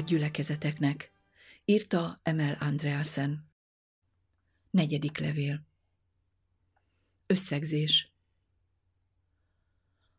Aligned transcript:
A 0.00 0.02
gyülekezeteknek. 0.02 1.12
Írta 1.64 2.20
Emel 2.22 2.56
Andreasen. 2.60 3.50
Negyedik 4.70 5.18
levél. 5.18 5.66
Összegzés. 7.26 8.12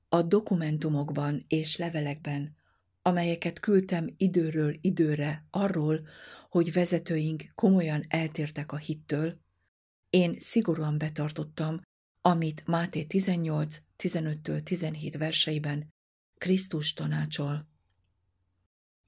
A 0.10 0.22
dokumentumokban 0.22 1.46
és 1.48 1.78
levelekben, 1.78 2.56
amelyeket 3.02 3.60
küldtem 3.60 4.14
időről 4.18 4.78
időre 4.82 5.46
arról, 5.50 6.08
hogy 6.50 6.74
vezetőink 6.74 7.44
komolyan 7.56 8.06
eltértek 8.08 8.72
a 8.72 8.78
hittől, 8.78 9.40
én 10.10 10.40
szigorúan 10.40 10.98
betartottam, 10.98 11.82
amit 12.22 12.68
Máté 12.68 13.06
18, 13.06 13.82
15-től 13.98 14.64
17 14.64 15.18
verseiben 15.18 15.94
Krisztus 16.38 16.94
tanácsol. 16.94 17.71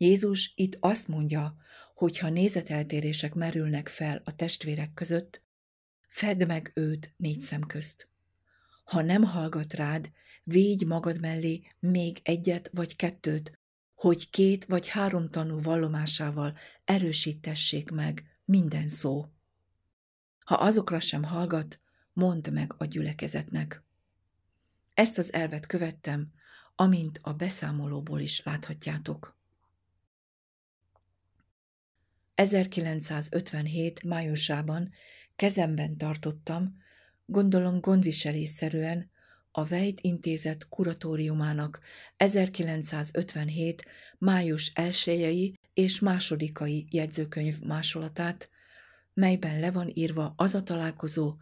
Jézus 0.03 0.53
itt 0.55 0.77
azt 0.79 1.07
mondja, 1.07 1.55
hogy 1.95 2.17
ha 2.17 2.29
nézeteltérések 2.29 3.33
merülnek 3.33 3.87
fel 3.87 4.21
a 4.25 4.35
testvérek 4.35 4.93
között, 4.93 5.41
fedd 6.07 6.47
meg 6.47 6.71
őt 6.73 7.13
négy 7.17 7.39
szem 7.39 7.61
közt. 7.61 8.07
Ha 8.83 9.01
nem 9.01 9.23
hallgat 9.23 9.73
rád, 9.73 10.11
védj 10.43 10.85
magad 10.85 11.19
mellé 11.19 11.61
még 11.79 12.19
egyet 12.23 12.69
vagy 12.73 12.95
kettőt, 12.95 13.59
hogy 13.95 14.29
két 14.29 14.65
vagy 14.65 14.87
három 14.87 15.29
tanú 15.29 15.61
vallomásával 15.61 16.57
erősítessék 16.85 17.89
meg 17.89 18.23
minden 18.45 18.87
szó. 18.87 19.25
Ha 20.45 20.55
azokra 20.55 20.99
sem 20.99 21.23
hallgat, 21.23 21.79
mondd 22.13 22.51
meg 22.51 22.73
a 22.77 22.85
gyülekezetnek. 22.85 23.83
Ezt 24.93 25.17
az 25.17 25.33
elvet 25.33 25.65
követtem, 25.65 26.31
amint 26.75 27.19
a 27.21 27.33
beszámolóból 27.33 28.19
is 28.19 28.43
láthatjátok. 28.43 29.41
1957. 32.35 34.03
májusában 34.03 34.91
kezemben 35.35 35.97
tartottam, 35.97 36.75
gondolom 37.25 37.79
gondviselésszerűen, 37.79 39.11
a 39.51 39.65
Vejt 39.65 39.99
Intézet 40.01 40.67
kuratóriumának 40.69 41.79
1957. 42.17 43.85
május 44.17 44.71
elsőjei 44.73 45.59
és 45.73 45.99
másodikai 45.99 46.87
jegyzőkönyv 46.89 47.59
másolatát, 47.59 48.49
melyben 49.13 49.59
le 49.59 49.71
van 49.71 49.91
írva 49.93 50.33
az 50.35 50.55
a 50.55 50.63
találkozó, 50.63 51.35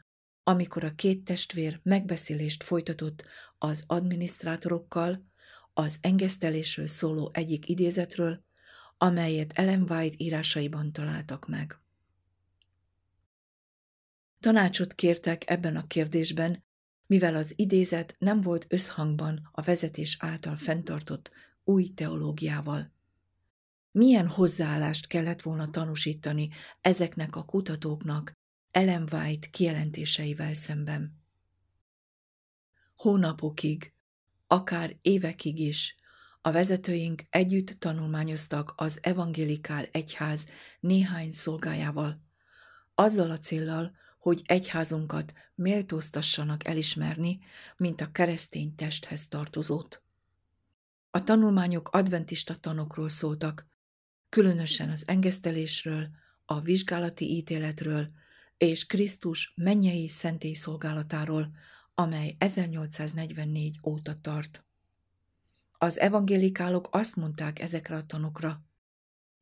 amikor 0.43 0.83
a 0.83 0.95
két 0.95 1.23
testvér 1.23 1.79
megbeszélést 1.83 2.63
folytatott 2.63 3.23
az 3.57 3.83
adminisztrátorokkal, 3.87 5.25
az 5.73 5.97
engesztelésről 6.01 6.87
szóló 6.87 7.29
egyik 7.33 7.69
idézetről, 7.69 8.43
amelyet 9.03 9.51
Ellen 9.53 9.85
White 9.89 10.15
írásaiban 10.17 10.91
találtak 10.91 11.47
meg. 11.47 11.79
Tanácsot 14.39 14.93
kértek 14.93 15.49
ebben 15.49 15.75
a 15.75 15.87
kérdésben, 15.87 16.63
mivel 17.05 17.35
az 17.35 17.53
idézet 17.55 18.15
nem 18.19 18.41
volt 18.41 18.65
összhangban 18.69 19.49
a 19.51 19.61
vezetés 19.61 20.17
által 20.19 20.55
fenntartott 20.55 21.31
új 21.63 21.93
teológiával. 21.93 22.91
Milyen 23.91 24.27
hozzáállást 24.27 25.07
kellett 25.07 25.41
volna 25.41 25.69
tanúsítani 25.69 26.49
ezeknek 26.81 27.35
a 27.35 27.45
kutatóknak 27.45 28.33
Ellen 28.71 29.07
White 29.11 29.47
kijelentéseivel 29.47 30.53
szemben? 30.53 31.21
Hónapokig, 32.95 33.93
akár 34.47 34.97
évekig 35.01 35.59
is 35.59 35.95
a 36.41 36.51
vezetőink 36.51 37.23
együtt 37.29 37.69
tanulmányoztak 37.79 38.73
az 38.75 38.99
evangélikál 39.01 39.87
egyház 39.91 40.45
néhány 40.79 41.31
szolgájával, 41.31 42.21
azzal 42.95 43.31
a 43.31 43.37
céllal, 43.37 43.91
hogy 44.19 44.41
egyházunkat 44.45 45.33
méltóztassanak 45.55 46.67
elismerni, 46.67 47.39
mint 47.77 48.01
a 48.01 48.11
keresztény 48.11 48.75
testhez 48.75 49.27
tartozót. 49.27 50.01
A 51.11 51.23
tanulmányok 51.23 51.89
adventista 51.89 52.55
tanokról 52.55 53.09
szóltak, 53.09 53.67
különösen 54.29 54.89
az 54.89 55.03
engesztelésről, 55.07 56.09
a 56.45 56.59
vizsgálati 56.59 57.35
ítéletről 57.35 58.11
és 58.57 58.85
Krisztus 58.85 59.53
mennyei 59.55 60.07
szentély 60.07 60.53
szolgálatáról, 60.53 61.51
amely 61.95 62.35
1844 62.37 63.79
óta 63.83 64.19
tart. 64.21 64.65
Az 65.83 65.99
evangélikálok 65.99 66.87
azt 66.91 67.15
mondták 67.15 67.59
ezekre 67.59 67.95
a 67.95 68.05
tanokra, 68.05 68.65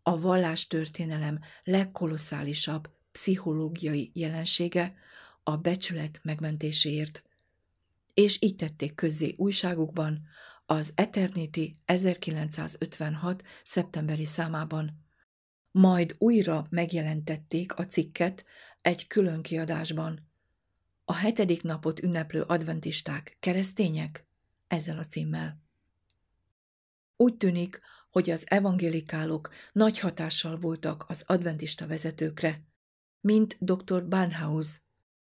a 0.03 0.19
vallástörténelem 0.19 1.39
legkolosszálisabb 1.63 2.89
pszichológiai 3.11 4.11
jelensége 4.13 4.95
a 5.43 5.57
becsület 5.57 6.19
megmentéséért, 6.23 7.23
és 8.13 8.41
így 8.41 8.55
tették 8.55 8.95
közzé 8.95 9.33
újságukban 9.37 10.21
az 10.65 10.91
Eternity 10.95 11.75
1956. 11.85 13.43
szeptemberi 13.63 14.25
számában. 14.25 15.05
Majd 15.71 16.15
újra 16.17 16.67
megjelentették 16.69 17.73
a 17.73 17.85
cikket 17.85 18.45
egy 18.81 19.07
külön 19.07 19.41
kiadásban. 19.41 20.29
A 21.05 21.13
hetedik 21.13 21.63
napot 21.63 22.03
ünneplő 22.03 22.41
adventisták 22.41 23.37
keresztények? 23.39 24.27
Ezzel 24.67 24.97
a 24.97 25.03
címmel. 25.03 25.67
Úgy 27.21 27.37
tűnik, 27.37 27.81
hogy 28.09 28.29
az 28.29 28.45
evangélikálok 28.49 29.49
nagy 29.71 29.99
hatással 29.99 30.57
voltak 30.57 31.05
az 31.07 31.23
adventista 31.25 31.87
vezetőkre, 31.87 32.57
mint 33.21 33.57
dr. 33.59 34.07
Barnhouse. 34.07 34.77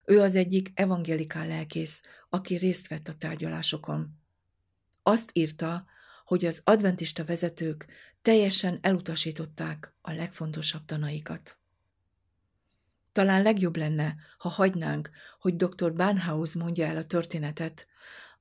Ő 0.05 0.21
az 0.21 0.35
egyik 0.35 0.71
evangélikál 0.73 1.47
lelkész, 1.47 2.01
aki 2.29 2.55
részt 2.55 2.87
vett 2.87 3.07
a 3.07 3.15
tárgyalásokon. 3.15 4.19
Azt 5.03 5.29
írta, 5.33 5.85
hogy 6.23 6.45
az 6.45 6.61
adventista 6.63 7.25
vezetők 7.25 7.87
teljesen 8.21 8.79
elutasították 8.81 9.95
a 10.01 10.11
legfontosabb 10.11 10.85
tanaikat. 10.85 11.57
Talán 13.11 13.41
legjobb 13.41 13.75
lenne, 13.75 14.15
ha 14.37 14.49
hagynánk, 14.49 15.09
hogy 15.39 15.55
dr. 15.55 15.93
Barnhouse 15.93 16.59
mondja 16.59 16.85
el 16.85 16.97
a 16.97 17.05
történetet, 17.05 17.87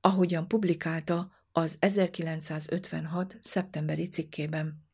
ahogyan 0.01 0.49
publikálta 0.49 1.33
az 1.57 1.77
1956. 1.79 3.39
szeptemberi 3.41 4.09
cikkében. 4.09 4.85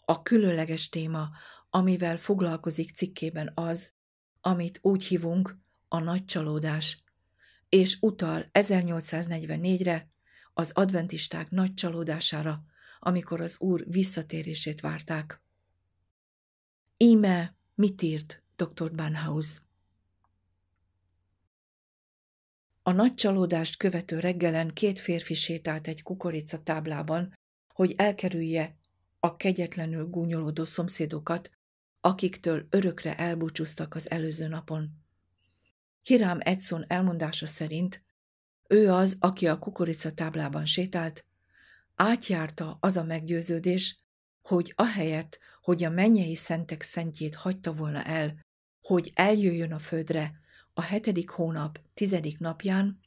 A 0.00 0.22
különleges 0.22 0.88
téma, 0.88 1.28
amivel 1.70 2.16
foglalkozik 2.16 2.90
cikkében 2.90 3.52
az, 3.54 3.92
amit 4.40 4.78
úgy 4.82 5.04
hívunk 5.04 5.58
a 5.88 5.98
nagy 5.98 6.24
csalódás, 6.24 7.02
és 7.68 7.98
utal 8.00 8.50
1844-re, 8.52 10.10
az 10.54 10.70
adventisták 10.70 11.50
nagy 11.50 11.74
csalódására, 11.74 12.64
amikor 12.98 13.40
az 13.40 13.60
Úr 13.60 13.84
visszatérését 13.88 14.80
várták. 14.80 15.42
Íme 16.96 17.56
mit 17.74 18.02
írt 18.02 18.42
dr. 18.56 18.94
Banhaus? 18.94 19.60
A 22.88 22.92
nagy 22.92 23.14
csalódást 23.14 23.76
követő 23.76 24.18
reggelen 24.18 24.68
két 24.68 24.98
férfi 24.98 25.34
sétált 25.34 25.88
egy 25.88 26.02
kukorica 26.02 26.62
táblában, 26.62 27.34
hogy 27.74 27.94
elkerülje 27.96 28.76
a 29.20 29.36
kegyetlenül 29.36 30.06
gúnyolódó 30.06 30.64
szomszédokat, 30.64 31.50
akiktől 32.00 32.66
örökre 32.70 33.16
elbúcsúztak 33.16 33.94
az 33.94 34.10
előző 34.10 34.48
napon. 34.48 34.90
Hirám 36.02 36.38
Edson 36.42 36.84
elmondása 36.86 37.46
szerint 37.46 38.02
ő 38.68 38.92
az, 38.92 39.16
aki 39.20 39.48
a 39.48 39.58
kukorica 39.58 40.12
táblában 40.12 40.66
sétált, 40.66 41.24
átjárta 41.94 42.76
az 42.80 42.96
a 42.96 43.04
meggyőződés, 43.04 43.98
hogy 44.42 44.72
ahelyett, 44.76 45.38
hogy 45.62 45.84
a 45.84 45.90
mennyei 45.90 46.34
szentek 46.34 46.82
szentjét 46.82 47.34
hagyta 47.34 47.72
volna 47.72 48.04
el, 48.04 48.44
hogy 48.80 49.12
eljöjjön 49.14 49.72
a 49.72 49.78
földre 49.78 50.46
a 50.78 50.82
hetedik 50.82 51.30
hónap 51.30 51.80
tizedik 51.94 52.38
napján, 52.38 53.00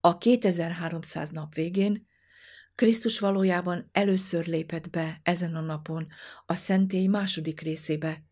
a 0.00 0.18
2300 0.18 1.30
nap 1.30 1.54
végén, 1.54 2.06
Krisztus 2.74 3.18
valójában 3.18 3.88
először 3.92 4.46
lépett 4.46 4.90
be 4.90 5.20
ezen 5.22 5.54
a 5.54 5.60
napon 5.60 6.08
a 6.46 6.54
szentély 6.54 7.06
második 7.06 7.60
részébe, 7.60 8.24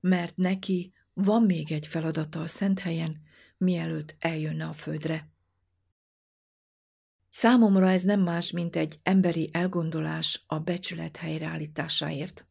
mert 0.00 0.36
neki 0.36 0.92
van 1.12 1.42
még 1.42 1.72
egy 1.72 1.86
feladata 1.86 2.40
a 2.40 2.46
szent 2.46 2.80
helyen, 2.80 3.22
mielőtt 3.56 4.16
eljönne 4.18 4.64
a 4.64 4.72
földre. 4.72 5.30
Számomra 7.28 7.90
ez 7.90 8.02
nem 8.02 8.20
más, 8.20 8.50
mint 8.50 8.76
egy 8.76 9.00
emberi 9.02 9.50
elgondolás 9.52 10.44
a 10.46 10.58
becsület 10.58 11.16
helyreállításáért. 11.16 12.46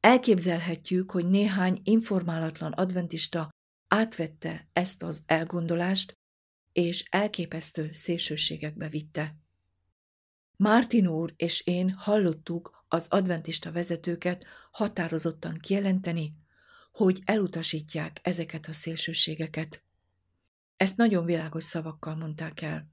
Elképzelhetjük, 0.00 1.10
hogy 1.10 1.26
néhány 1.26 1.80
informálatlan 1.84 2.72
adventista 2.72 3.50
átvette 3.90 4.68
ezt 4.72 5.02
az 5.02 5.22
elgondolást, 5.26 6.18
és 6.72 7.04
elképesztő 7.10 7.92
szélsőségekbe 7.92 8.88
vitte. 8.88 9.36
Mártin 10.56 11.06
úr 11.06 11.32
és 11.36 11.66
én 11.66 11.90
hallottuk 11.90 12.84
az 12.88 13.06
adventista 13.08 13.72
vezetőket 13.72 14.44
határozottan 14.70 15.58
kijelenteni, 15.58 16.34
hogy 16.92 17.20
elutasítják 17.24 18.20
ezeket 18.22 18.66
a 18.66 18.72
szélsőségeket. 18.72 19.82
Ezt 20.76 20.96
nagyon 20.96 21.24
világos 21.24 21.64
szavakkal 21.64 22.16
mondták 22.16 22.60
el. 22.60 22.90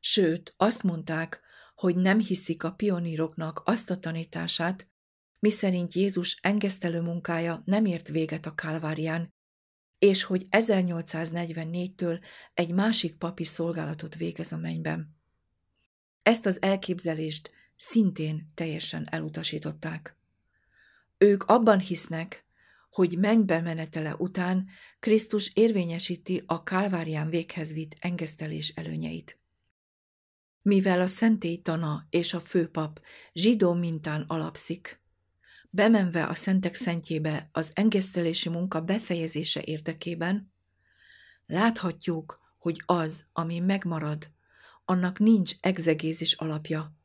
Sőt, 0.00 0.54
azt 0.56 0.82
mondták, 0.82 1.40
hogy 1.74 1.96
nem 1.96 2.18
hiszik 2.18 2.64
a 2.64 2.72
pioníroknak 2.72 3.62
azt 3.64 3.90
a 3.90 3.98
tanítását, 3.98 4.88
miszerint 5.38 5.94
Jézus 5.94 6.38
engesztelő 6.42 7.00
munkája 7.00 7.62
nem 7.64 7.84
ért 7.84 8.08
véget 8.08 8.46
a 8.46 8.54
Kálvárián, 8.54 9.36
és 9.98 10.22
hogy 10.22 10.46
1844-től 10.50 12.20
egy 12.54 12.70
másik 12.70 13.16
papi 13.16 13.44
szolgálatot 13.44 14.14
végez 14.14 14.52
a 14.52 14.56
mennyben. 14.56 15.16
Ezt 16.22 16.46
az 16.46 16.62
elképzelést 16.62 17.50
szintén 17.76 18.52
teljesen 18.54 19.06
elutasították. 19.10 20.16
Ők 21.18 21.42
abban 21.42 21.78
hisznek, 21.78 22.46
hogy 22.90 23.18
mennybe 23.18 23.60
menetele 23.60 24.14
után 24.14 24.68
Krisztus 25.00 25.50
érvényesíti 25.54 26.42
a 26.46 26.62
kálvárián 26.62 27.28
véghez 27.28 27.72
vitt 27.72 27.96
engesztelés 27.98 28.68
előnyeit. 28.68 29.38
Mivel 30.62 31.00
a 31.00 31.06
szentélytana 31.06 32.06
és 32.10 32.34
a 32.34 32.40
főpap 32.40 33.00
zsidó 33.32 33.72
mintán 33.72 34.22
alapszik, 34.26 35.00
bemenve 35.70 36.26
a 36.26 36.34
szentek 36.34 36.74
szentjébe 36.74 37.48
az 37.52 37.70
engesztelési 37.74 38.48
munka 38.48 38.80
befejezése 38.80 39.62
érdekében, 39.64 40.52
láthatjuk, 41.46 42.40
hogy 42.58 42.82
az, 42.86 43.26
ami 43.32 43.58
megmarad, 43.58 44.30
annak 44.84 45.18
nincs 45.18 45.52
egzegézis 45.60 46.32
alapja, 46.32 46.96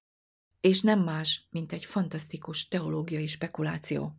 és 0.61 0.81
nem 0.81 0.99
más, 0.99 1.47
mint 1.49 1.73
egy 1.73 1.85
fantasztikus 1.85 2.67
teológiai 2.67 3.27
spekuláció. 3.27 4.17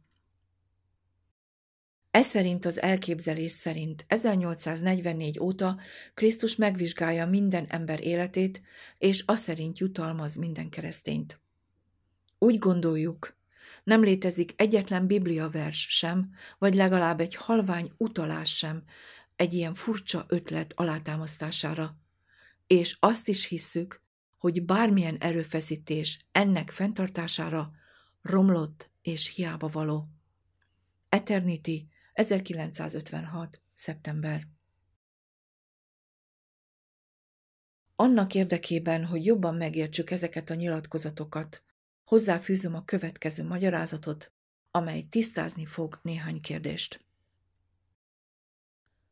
Ez 2.10 2.26
szerint 2.26 2.64
az 2.64 2.80
elképzelés 2.80 3.52
szerint 3.52 4.04
1844 4.08 5.38
óta 5.38 5.78
Krisztus 6.14 6.56
megvizsgálja 6.56 7.26
minden 7.26 7.66
ember 7.66 8.04
életét, 8.06 8.62
és 8.98 9.22
az 9.26 9.40
szerint 9.40 9.78
jutalmaz 9.78 10.34
minden 10.34 10.68
keresztényt. 10.68 11.40
Úgy 12.38 12.58
gondoljuk, 12.58 13.36
nem 13.84 14.02
létezik 14.02 14.52
egyetlen 14.56 15.06
bibliavers 15.06 15.86
sem, 15.90 16.30
vagy 16.58 16.74
legalább 16.74 17.20
egy 17.20 17.34
halvány 17.34 17.92
utalás 17.96 18.56
sem 18.56 18.84
egy 19.36 19.54
ilyen 19.54 19.74
furcsa 19.74 20.24
ötlet 20.28 20.72
alátámasztására. 20.76 21.96
És 22.66 22.96
azt 23.00 23.28
is 23.28 23.46
hisszük, 23.46 24.02
hogy 24.38 24.64
bármilyen 24.64 25.16
erőfeszítés 25.16 26.26
ennek 26.32 26.70
fenntartására 26.70 27.72
romlott 28.22 28.90
és 29.02 29.34
hiába 29.34 29.68
való. 29.68 30.08
Eternity 31.08 31.88
1956. 32.12 33.60
szeptember 33.74 34.46
Annak 37.96 38.34
érdekében, 38.34 39.04
hogy 39.04 39.24
jobban 39.24 39.54
megértsük 39.54 40.10
ezeket 40.10 40.50
a 40.50 40.54
nyilatkozatokat, 40.54 41.63
hozzáfűzöm 42.04 42.74
a 42.74 42.84
következő 42.84 43.44
magyarázatot, 43.44 44.32
amely 44.70 45.02
tisztázni 45.02 45.64
fog 45.64 45.98
néhány 46.02 46.40
kérdést. 46.40 47.04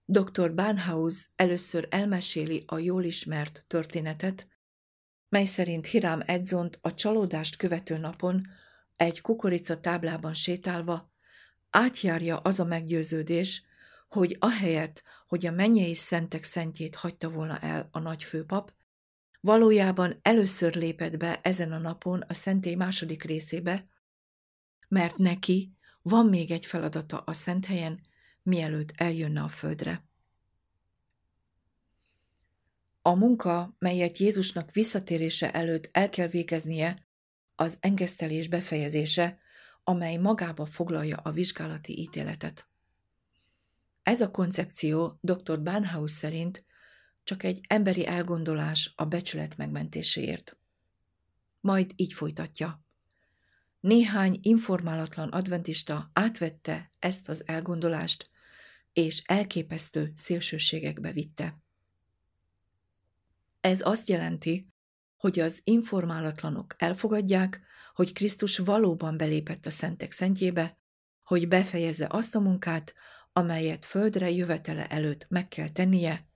Dr. 0.05 0.55
Barnhouse 0.55 1.27
először 1.37 1.87
elmeséli 1.91 2.65
a 2.67 2.79
jól 2.79 3.05
ismert 3.05 3.65
történetet, 3.67 4.49
mely 5.29 5.44
szerint 5.44 5.87
Hiram 5.87 6.21
Edzont 6.27 6.79
a 6.81 6.94
csalódást 6.94 7.56
követő 7.56 7.99
napon 7.99 8.47
egy 8.97 9.21
kukorica 9.21 9.81
táblában 9.81 10.35
sétálva 10.35 11.12
átjárja 11.71 12.39
az 12.39 12.61
a 12.61 12.65
meggyőződés, 12.65 13.62
hogy 14.09 14.37
ahelyett, 14.41 15.03
hogy 15.27 15.47
a 15.47 15.50
mennyei 15.50 15.94
szentek 15.94 16.44
szentjét 16.44 16.94
hagyta 16.94 17.31
volna 17.31 17.59
el 17.59 17.89
a 17.93 17.99
nagy 17.99 18.25
főpap, 18.25 18.73
valójában 19.43 20.19
először 20.23 20.75
lépett 20.75 21.17
be 21.17 21.41
ezen 21.41 21.73
a 21.73 21.79
napon 21.79 22.21
a 22.21 22.35
szentély 22.35 22.75
második 22.75 23.23
részébe, 23.23 23.87
mert 24.89 25.17
neki 25.17 25.77
van 26.03 26.27
még 26.27 26.50
egy 26.50 26.67
feladata 26.67 27.19
a 27.19 27.33
szent 27.33 27.67
helyen, 27.67 28.00
mielőtt 28.43 28.93
eljönne 28.97 29.43
a 29.43 29.49
földre. 29.49 30.05
A 33.03 33.15
munka, 33.15 33.77
melyet 33.79 34.19
Jézusnak 34.19 34.73
visszatérése 34.73 35.53
előtt 35.53 35.89
el 35.93 36.09
kell 36.09 36.29
végeznie, 36.29 37.06
az 37.55 37.77
engesztelés 37.81 38.49
befejezése, 38.49 39.39
amely 39.85 40.17
magába 40.17 40.67
foglalja 40.67 41.17
a 41.17 41.31
vizsgálati 41.31 41.99
ítéletet. 42.00 42.67
Ez 44.03 44.21
a 44.21 44.31
koncepció 44.31 45.19
dr. 45.21 45.62
Banhaus 45.62 46.11
szerint 46.11 46.65
csak 47.25 47.43
egy 47.43 47.61
emberi 47.69 48.07
elgondolás 48.07 48.93
a 48.97 49.05
becsület 49.05 49.57
megmentéséért. 49.57 50.57
Majd 51.61 51.93
így 51.97 52.13
folytatja. 52.13 52.85
Néhány 53.81 54.39
informálatlan 54.43 55.29
adventista 55.29 56.11
átvette 56.13 56.91
ezt 56.99 57.29
az 57.29 57.43
elgondolást, 57.47 58.31
és 58.93 59.23
elképesztő 59.27 60.13
szélsőségekbe 60.15 61.13
vitte. 61.13 61.63
Ez 63.61 63.81
azt 63.87 64.09
jelenti, 64.09 64.69
hogy 65.17 65.41
az 65.41 65.61
informálatlanok 65.65 66.75
elfogadják, 66.79 67.61
hogy 67.95 68.13
Krisztus 68.13 68.59
valóban 68.59 69.17
belépett 69.17 69.67
a 69.67 69.71
szentek 69.71 70.13
szentjébe, 70.13 70.79
hogy 71.23 71.49
befejezze 71.49 72.06
azt 72.11 72.35
a 72.35 72.41
munkát, 72.41 72.94
amelyet 73.32 73.85
földre 73.85 74.31
jövetele 74.31 74.87
előtt 74.87 75.27
meg 75.29 75.49
kell 75.49 75.69
tennie, 75.69 76.27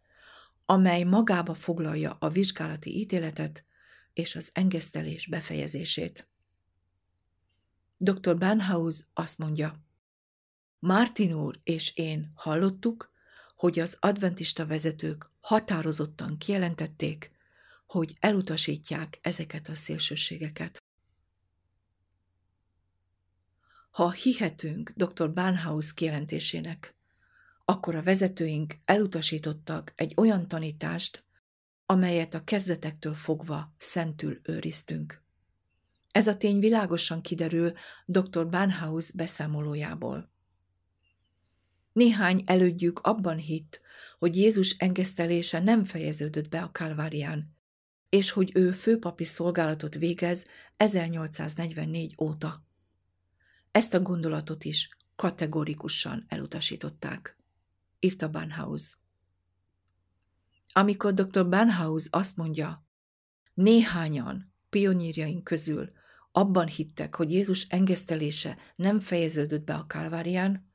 amely 0.66 1.02
magába 1.02 1.54
foglalja 1.54 2.16
a 2.20 2.28
vizsgálati 2.28 2.99
ítéletet 2.99 3.64
és 4.12 4.37
az 4.37 4.50
engesztelés 4.52 5.26
befejezését. 5.26 6.28
Dr. 7.96 8.38
Banhaus 8.38 9.04
azt 9.14 9.38
mondja, 9.38 9.85
Martin 10.78 11.32
úr 11.32 11.61
és 11.62 11.96
én 11.96 12.32
hallottuk, 12.35 13.12
hogy 13.56 13.78
az 13.78 13.96
adventista 14.00 14.66
vezetők 14.66 15.30
határozottan 15.40 16.38
kijelentették, 16.38 17.30
hogy 17.87 18.16
elutasítják 18.20 19.18
ezeket 19.23 19.68
a 19.68 19.75
szélsőségeket. 19.75 20.82
Ha 23.90 24.11
hihetünk 24.11 24.92
dr. 24.96 25.32
Barnhouse 25.32 25.92
kijelentésének, 25.94 26.95
akkor 27.68 27.94
a 27.94 28.02
vezetőink 28.02 28.75
elutasítottak 28.85 29.92
egy 29.96 30.12
olyan 30.16 30.49
tanítást, 30.49 31.25
amelyet 31.87 32.35
a 32.35 32.44
kezdetektől 32.44 33.14
fogva 33.14 33.75
szentül 33.78 34.40
őriztünk. 34.42 35.23
Ez 36.12 36.26
a 36.26 36.37
tény 36.37 36.58
világosan 36.58 37.23
kiderül 37.23 37.73
dr. 38.06 38.49
Barnhouse 38.49 39.12
beszámolójából. 39.14 40.30
Néhány 41.92 42.42
elődjük 42.44 42.99
abban 42.99 43.37
hitt, 43.37 43.80
hogy 44.18 44.37
Jézus 44.37 44.70
engesztelése 44.70 45.58
nem 45.58 45.85
fejeződött 45.85 46.49
be 46.49 46.62
a 46.62 46.70
Kalvárián, 46.73 47.56
és 48.08 48.30
hogy 48.30 48.50
ő 48.54 48.70
főpapi 48.70 49.25
szolgálatot 49.25 49.94
végez 49.94 50.46
1844 50.76 52.14
óta. 52.18 52.64
Ezt 53.70 53.94
a 53.94 54.00
gondolatot 54.00 54.64
is 54.64 54.96
kategorikusan 55.16 56.25
elutasították, 56.28 57.37
írta 58.00 58.30
Banhaus. 58.30 58.96
Amikor 60.72 61.14
dr. 61.14 61.48
Banhaus 61.48 62.06
azt 62.10 62.36
mondja, 62.36 62.86
néhányan 63.54 64.52
pionírjaink 64.70 65.44
közül 65.44 65.90
abban 66.32 66.66
hittek, 66.66 67.14
hogy 67.14 67.32
Jézus 67.32 67.66
engesztelése 67.68 68.56
nem 68.74 69.00
fejeződött 69.00 69.64
be 69.64 69.74
a 69.74 69.86
Kálvárián, 69.86 70.70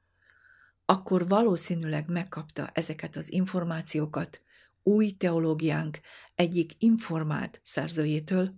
akkor 0.85 1.27
valószínűleg 1.27 2.09
megkapta 2.09 2.69
ezeket 2.73 3.15
az 3.15 3.31
információkat 3.31 4.41
új 4.83 5.11
teológiánk 5.11 5.99
egyik 6.35 6.71
informált 6.77 7.59
szerzőjétől, 7.63 8.55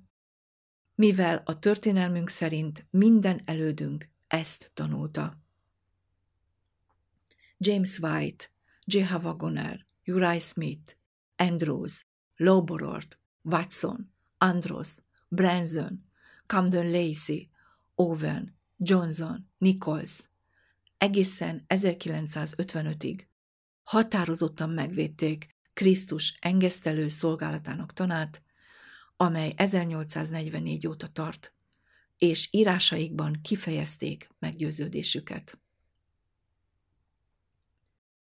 mivel 0.95 1.41
a 1.45 1.59
történelmünk 1.59 2.29
szerint 2.29 2.85
minden 2.89 3.41
elődünk 3.45 4.09
ezt 4.27 4.71
tanulta. 4.73 5.41
James 7.57 7.99
White, 7.99 8.45
J.H. 8.85 9.13
Wagoner, 9.23 9.85
Uriah 10.07 10.39
Smith, 10.39 10.95
Andrews, 11.35 12.05
Loborort, 12.35 13.19
Watson, 13.41 14.11
Andros, 14.37 14.89
Branson, 15.29 16.03
Camden 16.45 16.91
Lacey, 16.91 17.49
Owen, 17.95 18.57
Johnson, 18.77 19.49
Nichols 19.57 20.31
egészen 21.03 21.65
1955-ig 21.67 23.25
határozottan 23.83 24.69
megvédték 24.69 25.55
Krisztus 25.73 26.37
engesztelő 26.39 27.07
szolgálatának 27.07 27.93
tanát, 27.93 28.41
amely 29.17 29.53
1844 29.57 30.87
óta 30.87 31.07
tart, 31.07 31.53
és 32.17 32.47
írásaikban 32.51 33.39
kifejezték 33.41 34.29
meggyőződésüket. 34.39 35.57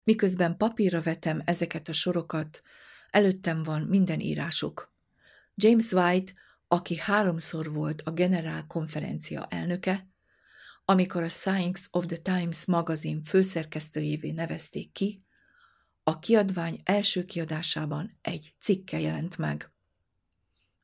Miközben 0.09 0.57
papírra 0.57 1.01
vetem 1.01 1.41
ezeket 1.45 1.87
a 1.87 1.93
sorokat, 1.93 2.61
előttem 3.09 3.63
van 3.63 3.81
minden 3.81 4.19
írásuk. 4.19 4.93
James 5.55 5.91
White, 5.91 6.33
aki 6.67 6.97
háromszor 6.97 7.71
volt 7.71 8.01
a 8.01 8.11
generál 8.11 8.65
konferencia 8.67 9.45
elnöke, 9.45 10.07
amikor 10.85 11.23
a 11.23 11.29
Science 11.29 11.87
of 11.91 12.05
the 12.05 12.17
Times 12.17 12.65
magazin 12.65 13.23
főszerkesztőjévé 13.23 14.31
nevezték 14.31 14.91
ki, 14.91 15.25
a 16.03 16.19
kiadvány 16.19 16.79
első 16.83 17.25
kiadásában 17.25 18.17
egy 18.21 18.55
cikke 18.59 18.99
jelent 18.99 19.37
meg. 19.37 19.71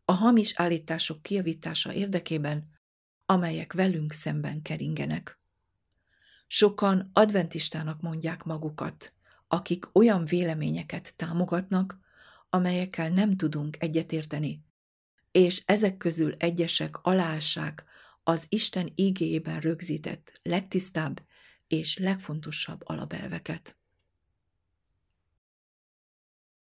A 0.06 0.12
hamis 0.12 0.54
állítások 0.56 1.22
kiavítása 1.22 1.94
érdekében, 1.94 2.70
amelyek 3.26 3.74
velünk 3.74 4.14
szemben 4.14 4.62
keringenek. 4.62 5.40
Sokan 6.48 7.10
adventistának 7.14 8.02
mondják 8.02 8.44
magukat, 8.44 9.15
akik 9.56 9.96
olyan 9.96 10.26
véleményeket 10.26 11.14
támogatnak, 11.16 12.00
amelyekkel 12.50 13.10
nem 13.10 13.36
tudunk 13.36 13.84
egyetérteni, 13.84 14.66
és 15.32 15.64
ezek 15.66 15.98
közül 15.98 16.36
egyesek 16.38 16.98
aláássák 17.02 17.86
az 18.24 18.46
Isten 18.50 18.92
ígéjében 18.96 19.60
rögzített 19.60 20.40
legtisztább 20.44 21.22
és 21.68 21.98
legfontosabb 21.98 22.82
alapelveket. 22.84 23.78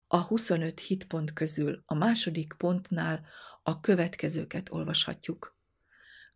A 0.06 0.18
25 0.20 0.80
hitpont 0.80 1.32
közül 1.32 1.82
a 1.86 1.94
második 1.94 2.54
pontnál 2.56 3.26
a 3.62 3.80
következőket 3.80 4.70
olvashatjuk. 4.70 5.56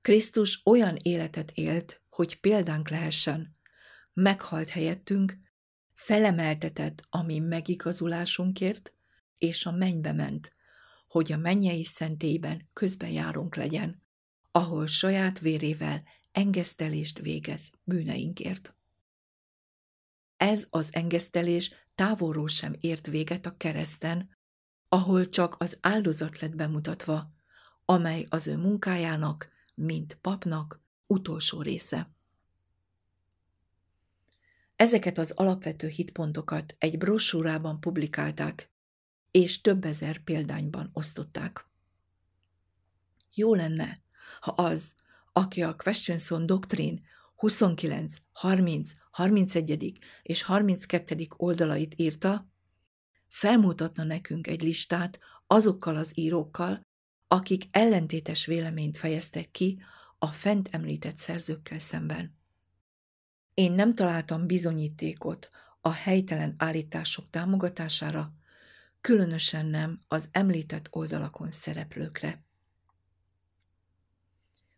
Krisztus 0.00 0.60
olyan 0.64 0.96
életet 1.02 1.50
élt, 1.54 2.02
hogy 2.08 2.40
példánk 2.40 2.88
lehessen, 2.88 3.56
meghalt 4.12 4.68
helyettünk, 4.68 5.46
felemeltetett 5.98 7.06
a 7.10 7.22
mi 7.22 7.38
megigazulásunkért, 7.38 8.92
és 9.38 9.66
a 9.66 9.70
mennybe 9.70 10.12
ment, 10.12 10.52
hogy 11.08 11.32
a 11.32 11.36
mennyei 11.36 11.84
szentélyben 11.84 12.68
közbenjárunk 12.72 13.56
legyen, 13.56 14.02
ahol 14.50 14.86
saját 14.86 15.38
vérével 15.38 16.02
engesztelést 16.32 17.18
végez 17.18 17.70
bűneinkért. 17.84 18.74
Ez 20.36 20.66
az 20.70 20.88
engesztelés 20.90 21.74
távolról 21.94 22.48
sem 22.48 22.74
ért 22.80 23.06
véget 23.06 23.46
a 23.46 23.56
kereszten, 23.56 24.36
ahol 24.88 25.28
csak 25.28 25.56
az 25.58 25.78
áldozat 25.80 26.40
lett 26.40 26.54
bemutatva, 26.54 27.32
amely 27.84 28.26
az 28.28 28.46
ő 28.46 28.56
munkájának, 28.56 29.48
mint 29.74 30.18
papnak, 30.20 30.82
utolsó 31.06 31.62
része. 31.62 32.16
Ezeket 34.78 35.18
az 35.18 35.30
alapvető 35.30 35.88
hitpontokat 35.88 36.74
egy 36.78 36.98
brossúrában 36.98 37.80
publikálták, 37.80 38.70
és 39.30 39.60
több 39.60 39.84
ezer 39.84 40.18
példányban 40.18 40.90
osztották. 40.92 41.66
Jó 43.34 43.54
lenne, 43.54 44.02
ha 44.40 44.50
az, 44.50 44.94
aki 45.32 45.62
a 45.62 45.76
Questions 45.76 46.30
on 46.30 46.46
Doctrine 46.46 47.00
29, 47.34 48.16
30, 48.32 48.92
31. 49.10 49.98
és 50.22 50.42
32. 50.42 51.26
oldalait 51.36 51.94
írta, 51.96 52.48
felmutatna 53.28 54.02
nekünk 54.02 54.46
egy 54.46 54.62
listát 54.62 55.18
azokkal 55.46 55.96
az 55.96 56.12
írókkal, 56.14 56.80
akik 57.28 57.64
ellentétes 57.70 58.46
véleményt 58.46 58.98
fejeztek 58.98 59.50
ki 59.50 59.82
a 60.18 60.26
fent 60.26 60.68
említett 60.72 61.16
szerzőkkel 61.16 61.78
szemben. 61.78 62.37
Én 63.58 63.72
nem 63.72 63.94
találtam 63.94 64.46
bizonyítékot 64.46 65.50
a 65.80 65.90
helytelen 65.90 66.54
állítások 66.58 67.30
támogatására, 67.30 68.32
különösen 69.00 69.66
nem 69.66 70.00
az 70.08 70.28
említett 70.32 70.86
oldalakon 70.90 71.50
szereplőkre. 71.50 72.42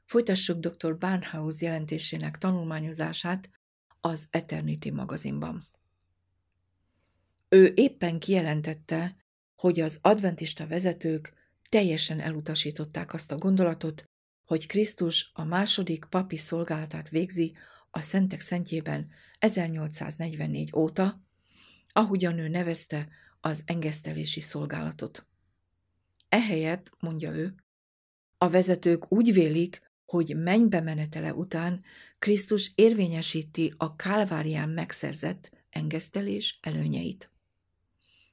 Folytassuk 0.05 0.59
dr. 0.59 0.99
Barnhouse 0.99 1.65
jelentésének 1.65 2.39
tanulmányozását 2.39 3.51
az 4.01 4.27
Eternity 4.31 4.91
magazinban. 4.91 5.63
Ő 7.49 7.73
éppen 7.75 8.19
kijelentette, 8.19 9.17
hogy 9.55 9.81
az 9.81 9.99
adventista 10.03 10.67
vezetők 10.67 11.33
teljesen 11.69 12.21
elutasították 12.21 13.15
azt 13.15 13.33
a 13.33 13.39
gondolatot, 13.39 14.05
hogy 14.45 14.67
Krisztus 14.67 15.31
a 15.35 15.45
második 15.45 16.05
papi 16.05 16.37
szolgálatát 16.37 17.09
végzi 17.09 17.57
a 17.91 18.01
Szentek 18.01 18.41
Szentjében 18.41 19.09
1844 19.39 20.71
óta, 20.77 21.23
ahogyan 21.93 22.39
ő 22.39 22.49
nevezte 22.49 23.09
az 23.41 23.63
engesztelési 23.67 24.41
szolgálatot. 24.41 25.27
Ehelyett, 26.29 26.91
mondja 26.99 27.33
ő, 27.33 27.55
a 28.39 28.49
vezetők 28.49 29.13
úgy 29.13 29.33
vélik, 29.33 29.83
hogy 30.05 30.37
mennybe 30.37 30.81
menetele 30.81 31.35
után 31.35 31.83
Krisztus 32.19 32.73
érvényesíti 32.75 33.75
a 33.77 33.97
kálvárián 33.97 34.69
megszerzett 34.69 35.51
engesztelés 35.71 36.59
előnyeit. 36.63 37.31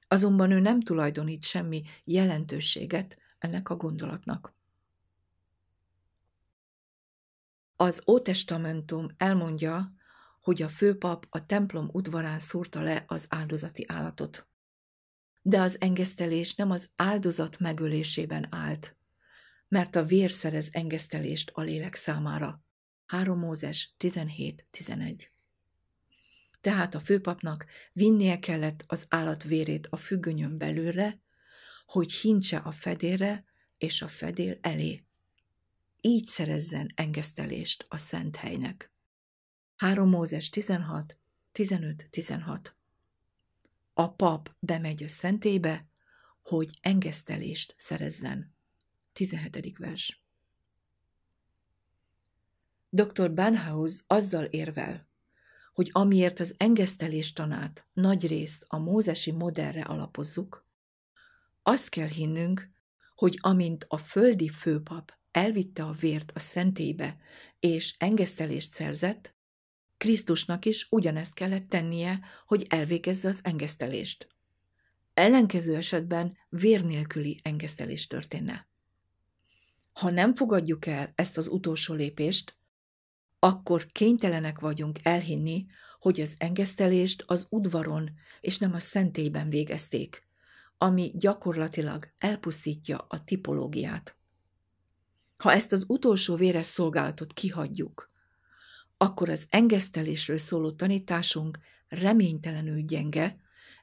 Azonban 0.07 0.51
ő 0.51 0.59
nem 0.59 0.81
tulajdonít 0.81 1.43
semmi 1.43 1.83
jelentőséget 2.03 3.17
ennek 3.37 3.69
a 3.69 3.75
gondolatnak. 3.75 4.56
Az 7.79 8.01
Ótestamentum 8.07 9.07
elmondja, 9.17 9.93
hogy 10.41 10.61
a 10.61 10.69
főpap 10.69 11.25
a 11.29 11.45
templom 11.45 11.89
udvarán 11.91 12.39
szúrta 12.39 12.81
le 12.81 13.03
az 13.07 13.25
áldozati 13.29 13.85
állatot. 13.87 14.47
De 15.41 15.61
az 15.61 15.81
engesztelés 15.81 16.55
nem 16.55 16.71
az 16.71 16.89
áldozat 16.95 17.59
megölésében 17.59 18.47
állt, 18.49 18.95
mert 19.67 19.95
a 19.95 20.03
vér 20.03 20.31
szerez 20.31 20.69
engesztelést 20.71 21.51
a 21.53 21.61
lélek 21.61 21.95
számára. 21.95 22.63
3 23.05 23.39
Mózes 23.39 23.95
17.11 23.99 25.27
Tehát 26.61 26.95
a 26.95 26.99
főpapnak 26.99 27.65
vinnie 27.93 28.39
kellett 28.39 28.83
az 28.87 29.05
állat 29.09 29.43
vérét 29.43 29.87
a 29.87 29.97
függönyön 29.97 30.57
belőle, 30.57 31.19
hogy 31.85 32.11
hintse 32.11 32.57
a 32.57 32.71
fedélre 32.71 33.45
és 33.77 34.01
a 34.01 34.07
fedél 34.07 34.57
elé. 34.61 35.06
Így 36.01 36.25
szerezzen 36.25 36.91
engesztelést 36.95 37.85
a 37.89 37.97
szent 37.97 38.35
helynek. 38.35 38.91
3 39.75 40.09
Mózes 40.09 40.49
16, 40.49 41.17
15-16 41.53 42.71
A 43.93 44.11
pap 44.13 44.55
bemegy 44.59 45.03
a 45.03 45.07
szentélybe, 45.07 45.85
hogy 46.41 46.77
engesztelést 46.81 47.73
szerezzen. 47.77 48.55
17. 49.13 49.77
vers. 49.77 50.21
Dr. 52.89 53.33
Banhaus 53.33 54.03
azzal 54.07 54.43
érvel, 54.43 55.07
hogy 55.73 55.89
amiért 55.93 56.39
az 56.39 56.55
engesztelés 56.57 57.33
tanát 57.33 57.87
nagy 57.93 58.27
részt 58.27 58.65
a 58.67 58.77
mózesi 58.77 59.31
modellre 59.31 59.81
alapozzuk, 59.81 60.65
azt 61.63 61.89
kell 61.89 62.07
hinnünk, 62.07 62.69
hogy 63.15 63.37
amint 63.41 63.85
a 63.87 63.97
földi 63.97 64.49
főpap 64.49 65.13
elvitte 65.37 65.83
a 65.83 65.91
vért 65.91 66.31
a 66.35 66.39
szentélybe 66.39 67.17
és 67.59 67.95
engesztelést 67.97 68.73
szerzett, 68.73 69.35
Krisztusnak 69.97 70.65
is 70.65 70.87
ugyanezt 70.89 71.33
kellett 71.33 71.69
tennie, 71.69 72.19
hogy 72.45 72.65
elvégezze 72.69 73.29
az 73.29 73.39
engesztelést. 73.43 74.27
Ellenkező 75.13 75.75
esetben 75.75 76.37
vér 76.49 76.85
nélküli 76.85 77.39
engesztelés 77.43 78.07
történne. 78.07 78.67
Ha 79.93 80.09
nem 80.09 80.35
fogadjuk 80.35 80.85
el 80.85 81.11
ezt 81.15 81.37
az 81.37 81.47
utolsó 81.47 81.93
lépést, 81.93 82.57
akkor 83.39 83.85
kénytelenek 83.85 84.59
vagyunk 84.59 84.99
elhinni, 85.03 85.65
hogy 85.99 86.21
az 86.21 86.35
engesztelést 86.37 87.23
az 87.27 87.47
udvaron 87.49 88.11
és 88.41 88.57
nem 88.57 88.73
a 88.73 88.79
szentélyben 88.79 89.49
végezték, 89.49 90.27
ami 90.77 91.11
gyakorlatilag 91.15 92.13
elpusztítja 92.17 93.05
a 93.09 93.23
tipológiát. 93.23 94.16
Ha 95.37 95.51
ezt 95.51 95.71
az 95.71 95.85
utolsó 95.87 96.35
véres 96.35 96.65
szolgálatot 96.65 97.33
kihagyjuk, 97.33 98.11
akkor 98.97 99.29
az 99.29 99.47
engesztelésről 99.49 100.37
szóló 100.37 100.71
tanításunk 100.71 101.59
reménytelenül 101.87 102.81
gyenge, 102.81 103.39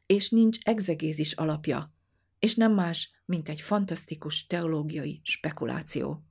és 0.06 0.30
nincs 0.30 0.58
egzegézis 0.62 1.32
alapja, 1.32 1.92
és 2.38 2.54
nem 2.54 2.72
más, 2.72 3.14
mint 3.24 3.48
egy 3.48 3.60
fantasztikus 3.60 4.46
teológiai 4.46 5.20
spekuláció. 5.22 6.24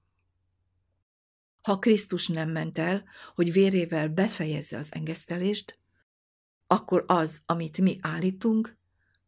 Ha 1.61 1.79
Krisztus 1.79 2.27
nem 2.27 2.49
ment 2.49 2.77
el, 2.77 3.03
hogy 3.35 3.51
vérével 3.51 4.09
befejezze 4.09 4.77
az 4.77 4.93
engesztelést, 4.93 5.79
akkor 6.67 7.03
az, 7.07 7.41
amit 7.45 7.77
mi 7.77 7.97
állítunk, 8.01 8.77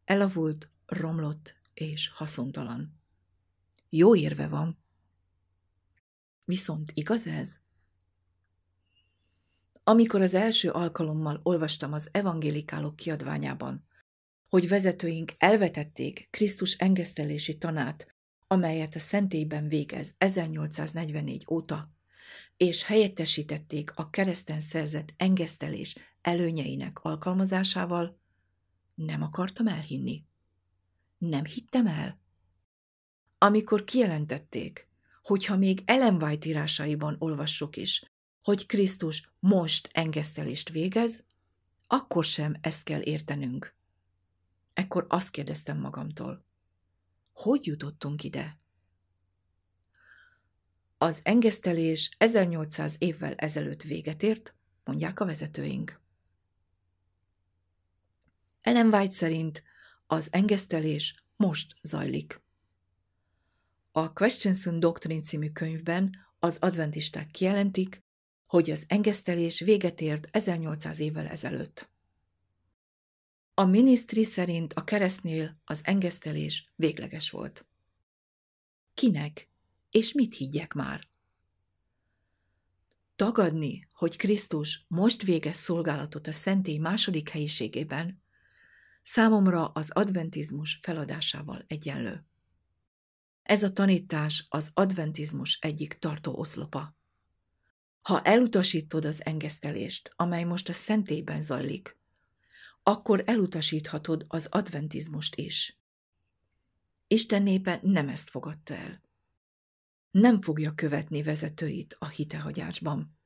elavult, 0.06 0.70
romlott 0.86 1.56
és 1.74 2.10
haszontalan. 2.10 3.00
jó 3.90 4.16
érve 4.16 4.48
van. 4.48 4.85
Viszont 6.46 6.92
igaz 6.94 7.28
ez? 7.28 7.50
Amikor 9.84 10.22
az 10.22 10.34
első 10.34 10.70
alkalommal 10.70 11.40
olvastam 11.44 11.94
az 11.94 12.10
evangélikálok 12.12 12.96
kiadványában, 12.96 13.88
hogy 14.50 14.68
vezetőink 14.68 15.34
elvetették 15.38 16.28
Krisztus 16.32 16.74
engesztelési 16.74 17.58
tanát, 17.58 18.16
amelyet 18.48 18.96
a 18.96 19.00
szentélyben 19.00 19.68
végez 19.68 20.14
1844 20.18 21.46
óta, 21.50 21.92
és 22.58 22.84
helyettesítették 22.84 23.92
a 23.96 24.10
kereszten 24.10 24.62
szerzett 24.62 25.14
engesztelés 25.18 25.98
előnyeinek 26.22 27.00
alkalmazásával, 27.04 28.20
nem 28.96 29.22
akartam 29.22 29.68
elhinni. 29.68 30.24
Nem 31.18 31.46
hittem 31.46 31.88
el. 31.88 32.20
Amikor 33.38 33.84
kijelentették, 33.84 34.88
hogyha 35.26 35.58
még 35.58 35.82
Ellen 35.86 36.24
White 36.24 36.48
írásaiban 36.48 37.16
olvassuk 37.20 37.78
is, 37.78 38.12
hogy 38.42 38.66
Krisztus 38.66 39.32
most 39.40 39.90
engesztelést 39.92 40.70
végez, 40.70 41.24
akkor 41.88 42.24
sem 42.24 42.56
ezt 42.62 42.84
kell 42.84 43.02
értenünk. 43.02 43.76
Ekkor 44.74 45.06
azt 45.10 45.30
kérdeztem 45.30 45.78
magamtól, 45.80 46.46
hogy 47.34 47.66
jutottunk 47.66 48.24
ide? 48.24 48.60
Az 50.98 51.20
engesztelés 51.24 52.16
1800 52.18 52.96
évvel 52.98 53.34
ezelőtt 53.34 53.82
véget 53.82 54.24
ért, 54.24 54.56
mondják 54.84 55.20
a 55.20 55.26
vezetőink. 55.26 56.02
Ellen 58.62 58.94
White 58.94 59.14
szerint 59.14 59.64
az 60.08 60.28
engesztelés 60.32 61.24
most 61.36 61.76
zajlik. 61.82 62.44
A 63.98 64.14
Questions 64.14 64.66
on 64.66 64.80
Doctrine 64.80 65.22
című 65.22 65.50
könyvben 65.50 66.16
az 66.40 66.58
adventisták 66.60 67.32
kijelentik, 67.32 68.04
hogy 68.46 68.72
az 68.72 68.86
engesztelés 68.88 69.60
véget 69.60 70.02
ért 70.02 70.28
1800 70.32 71.00
évvel 71.00 71.28
ezelőtt. 71.28 71.90
A 73.54 73.64
minisztri 73.66 74.24
szerint 74.24 74.74
a 74.74 74.84
keresztnél 74.84 75.58
az 75.66 75.80
engesztelés 75.84 76.72
végleges 76.76 77.30
volt. 77.30 77.66
Kinek 78.94 79.50
és 79.92 80.14
mit 80.14 80.36
higgyek 80.36 80.74
már? 80.74 81.08
Tagadni, 83.16 83.88
hogy 83.94 84.18
Krisztus 84.18 84.86
most 84.88 85.24
végez 85.24 85.58
szolgálatot 85.58 86.28
a 86.28 86.32
szentély 86.32 86.78
második 86.78 87.30
helyiségében, 87.30 88.22
számomra 89.04 89.68
az 89.68 89.90
adventizmus 89.92 90.80
feladásával 90.82 91.64
egyenlő. 91.68 92.26
Ez 93.46 93.64
a 93.64 93.72
tanítás 93.72 94.46
az 94.50 94.72
adventizmus 94.74 95.60
egyik 95.62 95.94
tartó 95.94 96.38
oszlopa. 96.38 96.96
Ha 98.02 98.22
elutasítod 98.22 99.06
az 99.06 99.26
engesztelést, 99.26 100.14
amely 100.16 100.44
most 100.44 100.70
a 100.70 100.74
szentélyben 100.74 101.42
zajlik, 101.42 101.98
akkor 102.84 103.24
elutasíthatod 103.26 104.26
az 104.28 104.46
adventizmust 104.46 105.36
is. 105.36 105.80
Isten 107.08 107.44
népe 107.44 107.80
nem 107.82 108.10
ezt 108.10 108.30
fogadta 108.30 108.76
el. 108.76 109.02
Nem 110.12 110.42
fogja 110.42 110.74
követni 110.76 111.24
vezetőit 111.24 111.96
a 112.00 112.08
hitehagyásban. 112.08 113.18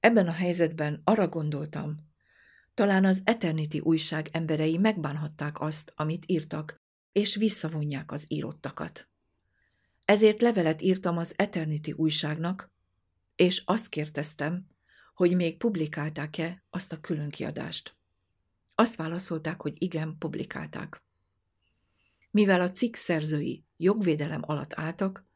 Ebben 0.00 0.28
a 0.28 0.32
helyzetben 0.32 1.00
arra 1.04 1.28
gondoltam, 1.28 1.96
talán 2.74 3.04
az 3.04 3.20
Eternity 3.24 3.78
újság 3.78 4.28
emberei 4.32 4.78
megbánhatták 4.78 5.60
azt, 5.60 5.92
amit 5.96 6.24
írtak, 6.26 6.84
és 7.16 7.34
visszavonják 7.34 8.12
az 8.12 8.24
írottakat. 8.28 9.08
Ezért 10.04 10.40
levelet 10.40 10.82
írtam 10.82 11.18
az 11.18 11.34
Eternity 11.36 11.92
újságnak, 11.92 12.70
és 13.36 13.62
azt 13.64 13.88
kérdeztem, 13.88 14.66
hogy 15.14 15.34
még 15.34 15.56
publikálták-e 15.56 16.64
azt 16.70 16.92
a 16.92 17.00
különkiadást. 17.00 17.96
Azt 18.74 18.96
válaszolták, 18.96 19.60
hogy 19.60 19.82
igen, 19.82 20.18
publikálták. 20.18 21.02
Mivel 22.30 22.60
a 22.60 22.70
cikk 22.70 22.94
szerzői 22.94 23.64
jogvédelem 23.76 24.42
alatt 24.44 24.72
álltak, 24.74 25.26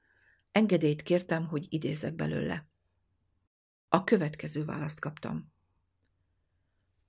engedélyt 0.53 1.03
kértem, 1.03 1.47
hogy 1.47 1.67
idézek 1.69 2.15
belőle. 2.15 2.69
A 3.89 4.05
következő 4.05 4.65
választ 4.65 5.01
kaptam. 5.01 5.53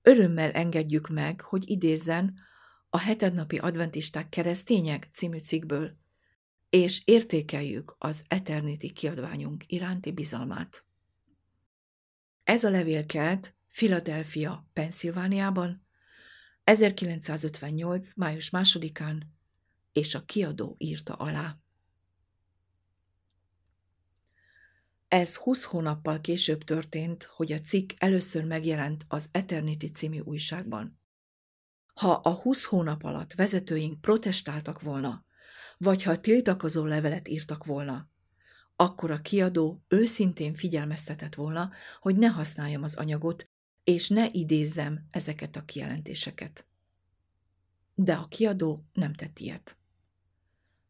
Örömmel 0.02 0.50
engedjük 0.50 1.08
meg, 1.08 1.40
hogy 1.40 1.70
idézzen 1.70 2.50
a 2.94 2.98
hetednapi 2.98 3.58
adventisták 3.58 4.28
keresztények 4.28 5.08
című 5.12 5.38
cikkből, 5.38 5.96
és 6.70 7.02
értékeljük 7.04 7.94
az 7.98 8.22
Eternity 8.28 8.92
kiadványunk 8.92 9.64
iránti 9.66 10.12
bizalmát. 10.12 10.84
Ez 12.44 12.64
a 12.64 12.70
levél 12.70 13.06
kelt 13.06 13.54
Philadelphia, 13.70 14.68
Pennsylvániában 14.72 15.86
1958. 16.64 18.14
május 18.14 18.50
másodikán, 18.50 19.34
és 19.92 20.14
a 20.14 20.24
kiadó 20.24 20.74
írta 20.78 21.14
alá. 21.14 21.58
Ez 25.08 25.36
20 25.36 25.64
hónappal 25.64 26.20
később 26.20 26.64
történt, 26.64 27.22
hogy 27.22 27.52
a 27.52 27.60
cikk 27.60 27.90
először 27.96 28.44
megjelent 28.44 29.04
az 29.08 29.28
Eternity 29.30 29.86
című 29.92 30.18
újságban. 30.18 31.00
Ha 31.94 32.12
a 32.12 32.30
20 32.30 32.64
hónap 32.64 33.04
alatt 33.04 33.34
vezetőink 33.34 34.00
protestáltak 34.00 34.80
volna, 34.80 35.24
vagy 35.78 36.02
ha 36.02 36.20
tiltakozó 36.20 36.84
levelet 36.84 37.28
írtak 37.28 37.64
volna, 37.64 38.10
akkor 38.76 39.10
a 39.10 39.20
kiadó 39.20 39.84
őszintén 39.88 40.54
figyelmeztetett 40.54 41.34
volna, 41.34 41.70
hogy 42.00 42.16
ne 42.16 42.26
használjam 42.26 42.82
az 42.82 42.94
anyagot, 42.94 43.48
és 43.84 44.08
ne 44.08 44.26
idézzem 44.30 45.06
ezeket 45.10 45.56
a 45.56 45.64
kijelentéseket. 45.64 46.66
De 47.94 48.14
a 48.14 48.28
kiadó 48.28 48.84
nem 48.92 49.14
tett 49.14 49.38
ilyet. 49.38 49.76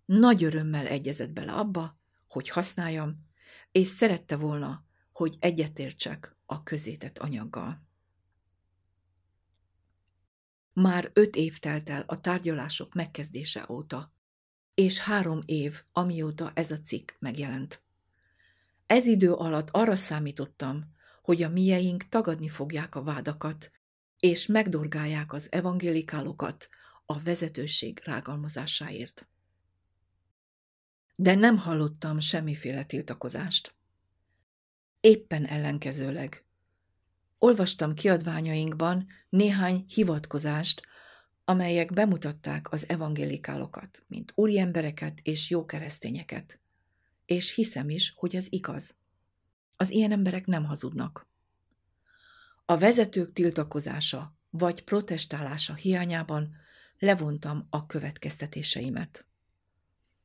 Nagy 0.04 0.44
örömmel 0.44 0.86
egyezett 0.86 1.30
bele 1.30 1.52
abba, 1.52 1.98
hogy 2.28 2.48
használjam, 2.48 3.26
és 3.72 3.88
szerette 3.88 4.36
volna, 4.36 4.84
hogy 5.12 5.36
egyetértsek 5.40 6.36
a 6.46 6.62
közétett 6.62 7.18
anyaggal. 7.18 7.82
Már 10.72 11.10
öt 11.12 11.36
év 11.36 11.58
telt 11.58 11.90
el 11.90 12.04
a 12.06 12.20
tárgyalások 12.20 12.94
megkezdése 12.94 13.66
óta, 13.68 14.12
és 14.74 14.98
három 14.98 15.40
év, 15.44 15.82
amióta 15.92 16.52
ez 16.54 16.70
a 16.70 16.80
cikk 16.80 17.10
megjelent. 17.18 17.82
Ez 18.86 19.06
idő 19.06 19.32
alatt 19.32 19.68
arra 19.70 19.96
számítottam, 19.96 20.94
hogy 21.22 21.42
a 21.42 21.48
mieink 21.48 22.08
tagadni 22.08 22.48
fogják 22.48 22.94
a 22.94 23.02
vádakat, 23.02 23.70
és 24.18 24.46
megdorgálják 24.46 25.32
az 25.32 25.52
evangélikálokat 25.52 26.68
a 27.06 27.22
vezetőség 27.22 28.00
rágalmazásáért. 28.04 29.26
De 31.16 31.34
nem 31.34 31.56
hallottam 31.56 32.20
semmiféle 32.20 32.84
tiltakozást. 32.84 33.74
Éppen 35.00 35.46
ellenkezőleg. 35.46 36.44
Olvastam 37.44 37.94
kiadványainkban 37.94 39.06
néhány 39.28 39.84
hivatkozást 39.88 40.82
amelyek 41.44 41.92
bemutatták 41.92 42.72
az 42.72 42.88
evangélikálokat, 42.88 44.02
mint 44.06 44.32
úriembereket 44.34 45.18
és 45.22 45.50
jó 45.50 45.64
keresztényeket. 45.64 46.60
És 47.26 47.54
hiszem 47.54 47.90
is, 47.90 48.12
hogy 48.16 48.36
ez 48.36 48.46
igaz. 48.48 48.94
Az 49.76 49.90
ilyen 49.90 50.12
emberek 50.12 50.46
nem 50.46 50.64
hazudnak. 50.64 51.26
A 52.64 52.78
vezetők 52.78 53.32
tiltakozása 53.32 54.36
vagy 54.50 54.84
protestálása 54.84 55.74
hiányában 55.74 56.54
levontam 56.98 57.66
a 57.70 57.86
következtetéseimet. 57.86 59.26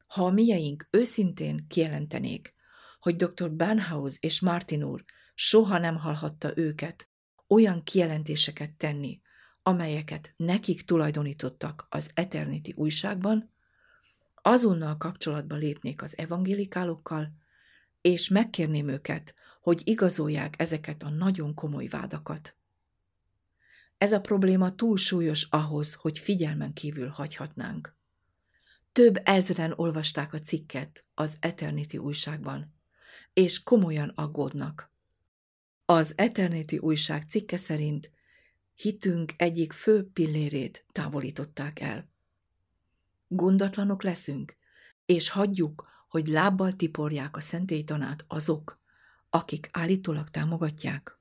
Ha 0.07 0.25
a 0.25 0.31
mieink 0.31 0.87
őszintén 0.91 1.67
kijelentenék, 1.67 2.53
hogy 2.99 3.15
dr. 3.15 3.55
Banhaus 3.55 4.17
és 4.19 4.41
Martin 4.41 4.83
úr 4.83 5.05
soha 5.39 5.77
nem 5.77 5.97
hallhatta 5.97 6.57
őket 6.57 7.07
olyan 7.47 7.83
kijelentéseket 7.83 8.71
tenni, 8.71 9.21
amelyeket 9.63 10.33
nekik 10.37 10.81
tulajdonítottak 10.81 11.87
az 11.89 12.09
Eternity 12.13 12.73
újságban, 12.75 13.51
azonnal 14.41 14.97
kapcsolatba 14.97 15.55
lépnék 15.55 16.01
az 16.01 16.17
evangélikálokkal, 16.17 17.31
és 18.01 18.27
megkérném 18.27 18.87
őket, 18.87 19.33
hogy 19.61 19.81
igazolják 19.83 20.61
ezeket 20.61 21.03
a 21.03 21.09
nagyon 21.09 21.53
komoly 21.53 21.87
vádakat. 21.87 22.55
Ez 23.97 24.11
a 24.11 24.21
probléma 24.21 24.75
túl 24.75 24.97
súlyos 24.97 25.43
ahhoz, 25.43 25.93
hogy 25.93 26.19
figyelmen 26.19 26.73
kívül 26.73 27.07
hagyhatnánk. 27.07 27.95
Több 28.91 29.21
ezren 29.23 29.73
olvasták 29.75 30.33
a 30.33 30.39
cikket 30.39 31.05
az 31.13 31.37
Eternity 31.39 31.97
újságban, 31.97 32.73
és 33.33 33.63
komolyan 33.63 34.09
aggódnak. 34.15 34.95
Az 35.89 36.13
Eternity 36.15 36.77
újság 36.77 37.23
cikke 37.29 37.57
szerint 37.57 38.11
hitünk 38.73 39.33
egyik 39.37 39.73
fő 39.73 40.09
pillérét 40.13 40.85
távolították 40.91 41.79
el. 41.79 42.09
Gondatlanok 43.27 44.03
leszünk, 44.03 44.57
és 45.05 45.29
hagyjuk, 45.29 45.87
hogy 46.07 46.27
lábbal 46.27 46.73
tiporják 46.73 47.35
a 47.35 47.39
szentélytanát 47.39 48.25
azok, 48.27 48.81
akik 49.29 49.69
állítólag 49.71 50.29
támogatják. 50.29 51.19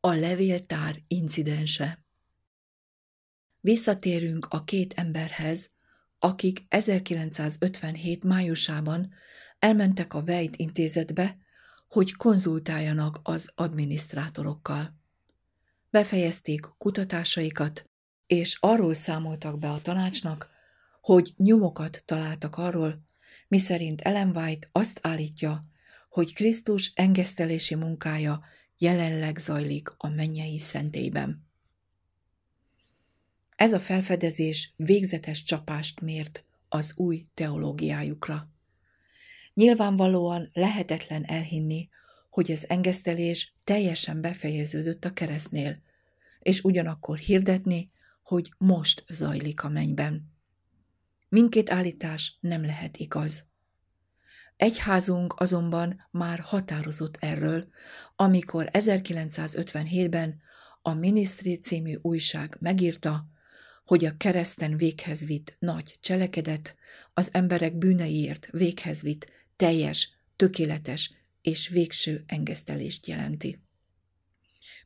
A 0.00 0.12
levéltár 0.12 1.02
incidense 1.06 2.04
Visszatérünk 3.60 4.46
a 4.46 4.64
két 4.64 4.92
emberhez, 4.92 5.70
akik 6.18 6.64
1957. 6.68 8.24
májusában 8.24 9.12
elmentek 9.58 10.14
a 10.14 10.24
Vejt 10.24 10.56
intézetbe, 10.56 11.46
hogy 11.88 12.16
konzultáljanak 12.16 13.20
az 13.22 13.50
adminisztrátorokkal. 13.54 14.96
Befejezték 15.90 16.60
kutatásaikat, 16.78 17.88
és 18.26 18.56
arról 18.60 18.94
számoltak 18.94 19.58
be 19.58 19.70
a 19.70 19.80
tanácsnak, 19.82 20.50
hogy 21.00 21.34
nyomokat 21.36 22.02
találtak 22.04 22.56
arról, 22.56 23.02
miszerint 23.48 24.00
Ellen 24.00 24.36
White 24.36 24.68
azt 24.72 24.98
állítja, 25.02 25.64
hogy 26.08 26.34
Krisztus 26.34 26.92
engesztelési 26.94 27.74
munkája 27.74 28.44
jelenleg 28.78 29.38
zajlik 29.38 29.92
a 29.96 30.08
mennyei 30.08 30.58
szentélyben. 30.58 31.46
Ez 33.56 33.72
a 33.72 33.80
felfedezés 33.80 34.72
végzetes 34.76 35.42
csapást 35.42 36.00
mért 36.00 36.44
az 36.68 36.92
új 36.96 37.26
teológiájukra. 37.34 38.48
Nyilvánvalóan 39.58 40.50
lehetetlen 40.52 41.24
elhinni, 41.24 41.88
hogy 42.30 42.52
az 42.52 42.68
engesztelés 42.68 43.54
teljesen 43.64 44.20
befejeződött 44.20 45.04
a 45.04 45.12
keresztnél, 45.12 45.82
és 46.40 46.60
ugyanakkor 46.64 47.18
hirdetni, 47.18 47.90
hogy 48.22 48.52
most 48.58 49.04
zajlik 49.08 49.62
a 49.62 49.68
mennyben. 49.68 50.32
Mindkét 51.28 51.70
állítás 51.70 52.38
nem 52.40 52.64
lehet 52.64 52.96
igaz. 52.96 53.46
Egyházunk 54.56 55.34
azonban 55.40 56.08
már 56.10 56.38
határozott 56.38 57.16
erről, 57.20 57.68
amikor 58.16 58.68
1957-ben 58.72 60.40
a 60.82 60.92
Ministry 60.92 61.54
című 61.58 61.94
újság 62.02 62.56
megírta, 62.60 63.26
hogy 63.84 64.04
a 64.04 64.16
kereszten 64.16 64.76
véghez 64.76 65.26
vitt 65.26 65.56
nagy 65.58 65.96
cselekedet, 66.00 66.76
az 67.14 67.28
emberek 67.32 67.76
bűneiért 67.76 68.48
véghez 68.50 69.02
vitt 69.02 69.36
teljes, 69.58 70.12
tökéletes 70.36 71.12
és 71.42 71.68
végső 71.68 72.24
engesztelést 72.26 73.06
jelenti. 73.06 73.62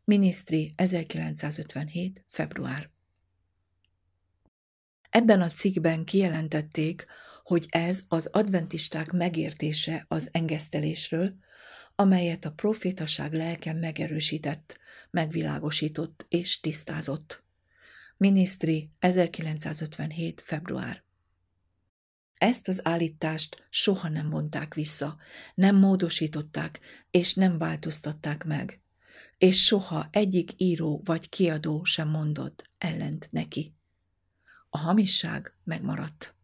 Minisztri 0.04 0.72
1957. 0.76 2.24
február 2.28 2.90
Ebben 5.10 5.40
a 5.40 5.50
cikkben 5.50 6.04
kijelentették, 6.04 7.06
hogy 7.42 7.66
ez 7.68 8.00
az 8.08 8.26
adventisták 8.26 9.10
megértése 9.10 10.04
az 10.08 10.28
engesztelésről, 10.32 11.34
amelyet 11.94 12.44
a 12.44 12.52
profétaság 12.52 13.32
lelke 13.32 13.72
megerősített, 13.72 14.78
megvilágosított 15.10 16.26
és 16.28 16.60
tisztázott. 16.60 17.44
Minisztri 18.16 18.90
1957. 18.98 20.40
február 20.40 21.04
ezt 22.42 22.68
az 22.68 22.86
állítást 22.86 23.66
soha 23.70 24.08
nem 24.08 24.26
mondták 24.26 24.74
vissza, 24.74 25.16
nem 25.54 25.76
módosították 25.76 26.80
és 27.10 27.34
nem 27.34 27.58
változtatták 27.58 28.44
meg, 28.44 28.80
és 29.38 29.64
soha 29.64 30.08
egyik 30.10 30.52
író 30.56 31.00
vagy 31.04 31.28
kiadó 31.28 31.84
sem 31.84 32.08
mondott 32.08 32.70
ellent 32.78 33.28
neki. 33.30 33.74
A 34.68 34.78
hamisság 34.78 35.54
megmaradt. 35.64 36.34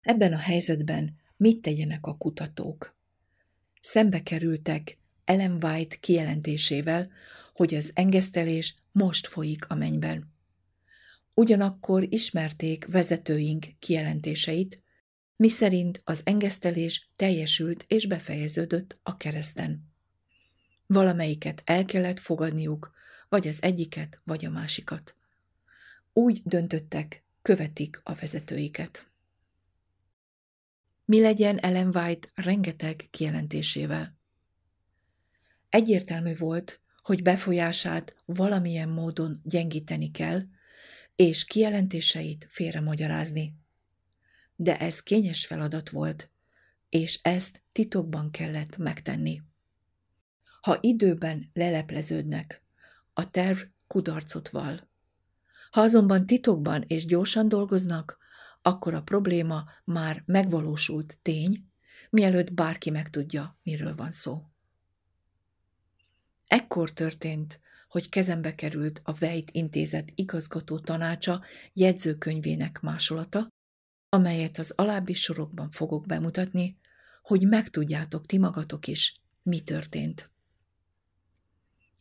Ebben 0.00 0.32
a 0.32 0.38
helyzetben 0.38 1.16
mit 1.36 1.62
tegyenek 1.62 2.06
a 2.06 2.16
kutatók? 2.16 2.96
Szembe 3.80 4.22
kerültek 4.22 4.98
Ellen 5.24 5.64
White 5.64 5.96
kijelentésével, 5.96 7.10
hogy 7.52 7.74
az 7.74 7.90
engesztelés 7.94 8.74
most 8.92 9.26
folyik 9.26 9.68
a 9.68 9.74
mennyben. 9.74 10.38
Ugyanakkor 11.40 12.06
ismerték 12.08 12.86
vezetőink 12.86 13.66
kijelentéseit, 13.78 14.82
miszerint 15.36 16.00
az 16.04 16.20
engesztelés 16.24 17.10
teljesült 17.16 17.84
és 17.88 18.06
befejeződött 18.06 18.98
a 19.02 19.16
kereszten. 19.16 19.92
Valamelyiket 20.86 21.62
el 21.64 21.84
kellett 21.84 22.18
fogadniuk, 22.18 22.92
vagy 23.28 23.48
az 23.48 23.62
egyiket, 23.62 24.20
vagy 24.24 24.44
a 24.44 24.50
másikat. 24.50 25.16
Úgy 26.12 26.42
döntöttek, 26.44 27.24
követik 27.42 28.00
a 28.02 28.14
vezetőiket. 28.14 29.06
Mi 31.04 31.20
legyen 31.20 31.58
Ellen 31.58 31.96
White 31.96 32.28
rengeteg 32.34 33.06
kijelentésével? 33.10 34.18
Egyértelmű 35.68 36.36
volt, 36.36 36.80
hogy 37.02 37.22
befolyását 37.22 38.22
valamilyen 38.24 38.88
módon 38.88 39.40
gyengíteni 39.42 40.10
kell, 40.10 40.42
és 41.20 41.44
kijelentéseit 41.44 42.46
félremagyarázni. 42.50 43.54
De 44.56 44.78
ez 44.78 45.02
kényes 45.02 45.46
feladat 45.46 45.90
volt, 45.90 46.30
és 46.88 47.20
ezt 47.22 47.62
titokban 47.72 48.30
kellett 48.30 48.76
megtenni. 48.76 49.42
Ha 50.60 50.78
időben 50.80 51.50
lelepleződnek, 51.52 52.62
a 53.12 53.30
terv 53.30 53.58
kudarcot 53.86 54.48
val. 54.48 54.88
Ha 55.70 55.80
azonban 55.80 56.26
titokban 56.26 56.84
és 56.86 57.06
gyorsan 57.06 57.48
dolgoznak, 57.48 58.18
akkor 58.62 58.94
a 58.94 59.02
probléma 59.02 59.64
már 59.84 60.22
megvalósult 60.26 61.18
tény, 61.22 61.66
mielőtt 62.10 62.52
bárki 62.52 62.90
megtudja, 62.90 63.58
miről 63.62 63.94
van 63.94 64.12
szó. 64.12 64.44
Ekkor 66.46 66.92
történt, 66.92 67.60
hogy 67.90 68.08
kezembe 68.08 68.54
került 68.54 69.00
a 69.04 69.14
Vejt 69.14 69.50
intézet 69.50 70.12
igazgató 70.14 70.78
tanácsa 70.78 71.42
jegyzőkönyvének 71.72 72.80
másolata, 72.80 73.48
amelyet 74.08 74.58
az 74.58 74.72
alábbi 74.76 75.12
sorokban 75.12 75.70
fogok 75.70 76.06
bemutatni, 76.06 76.78
hogy 77.22 77.48
megtudjátok 77.48 78.26
ti 78.26 78.38
magatok 78.38 78.86
is, 78.86 79.14
mi 79.42 79.60
történt. 79.60 80.30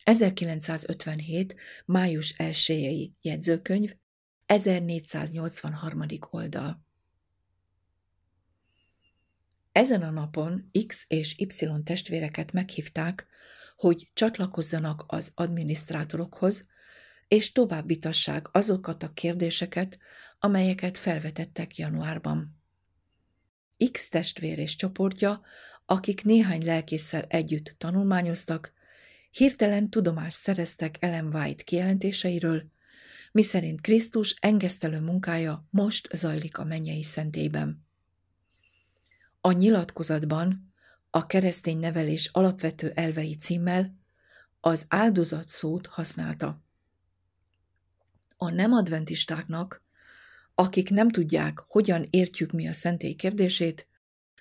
1957. 0.04 1.56
május 1.86 2.30
1 2.38 3.12
jegyzőkönyv, 3.22 3.96
1483. 4.46 6.06
oldal. 6.30 6.84
Ezen 9.72 10.02
a 10.02 10.10
napon 10.10 10.70
X 10.88 11.06
és 11.08 11.38
Y 11.38 11.84
testvéreket 11.84 12.52
meghívták, 12.52 13.29
hogy 13.80 14.10
csatlakozzanak 14.14 15.04
az 15.08 15.32
adminisztrátorokhoz, 15.36 16.68
és 17.28 17.52
továbbítassák 17.52 18.48
azokat 18.52 19.04
a 19.04 19.14
kérdéseket, 19.14 19.98
amelyeket 20.40 20.98
felvetettek 20.98 21.78
januárban. 21.78 22.62
X 23.92 24.10
testvér 24.10 24.58
és 24.58 24.76
csoportja, 24.76 25.42
akik 25.86 26.24
néhány 26.24 26.66
lelkésszel 26.66 27.22
együtt 27.22 27.76
tanulmányoztak, 27.78 28.74
hirtelen 29.32 29.90
tudomást 29.90 30.38
szereztek 30.38 30.98
Ellen 31.00 31.36
White 31.36 31.64
kijelentéseiről, 31.64 32.64
miszerint 33.32 33.82
Krisztus 33.82 34.36
engesztelő 34.40 35.00
munkája 35.00 35.68
most 35.70 36.10
zajlik 36.16 36.58
a 36.58 36.64
mennyei 36.64 37.04
szentében. 37.04 37.86
A 39.42 39.52
nyilatkozatban 39.52 40.69
a 41.10 41.26
keresztény 41.26 41.78
nevelés 41.78 42.30
alapvető 42.32 42.92
elvei 42.96 43.36
címmel 43.36 43.98
az 44.60 44.86
áldozat 44.88 45.50
szót 45.50 45.88
használta. 45.88 46.62
A 48.38 48.50
nem 48.50 48.74
adventistáknak, 48.74 49.84
akik 50.56 50.90
nem 50.90 51.10
tudják, 51.10 51.60
hogyan 51.68 52.06
értjük 52.10 52.52
mi 52.52 52.68
a 52.68 52.74
szentély 52.74 53.14
kérdését, 53.14 53.88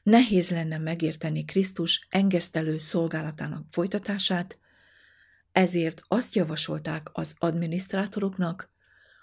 nehéz 0.02 0.50
lenne 0.50 0.78
megérteni 0.78 1.44
Krisztus 1.44 2.06
engesztelő 2.10 2.78
szolgálatának 2.78 3.66
folytatását, 3.70 4.58
ezért 5.52 6.00
azt 6.08 6.34
javasolták 6.34 7.08
az 7.12 7.34
adminisztrátoroknak, 7.38 8.70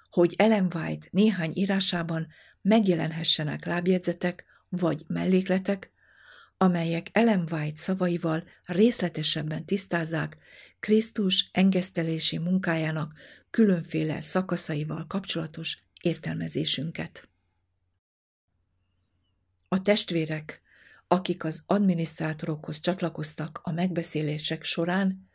hogy 0.10 0.34
Ellen 0.38 0.71
White 0.73 1.08
néhány 1.12 1.51
írásában 1.53 2.27
megjelenhessenek 2.62 3.65
lábjegyzetek 3.65 4.45
vagy 4.69 5.03
mellékletek, 5.08 5.91
amelyek 6.57 7.09
Ellen 7.11 7.47
White 7.51 7.81
szavaival 7.81 8.43
részletesebben 8.65 9.65
tisztázzák 9.65 10.37
Krisztus 10.79 11.49
engesztelési 11.51 12.37
munkájának 12.37 13.13
különféle 13.49 14.21
szakaszaival 14.21 15.05
kapcsolatos 15.07 15.83
értelmezésünket. 16.01 17.29
A 19.67 19.81
testvérek, 19.81 20.61
akik 21.07 21.43
az 21.43 21.63
adminisztrátorokhoz 21.65 22.79
csatlakoztak 22.79 23.59
a 23.63 23.71
megbeszélések 23.71 24.63
során, 24.63 25.29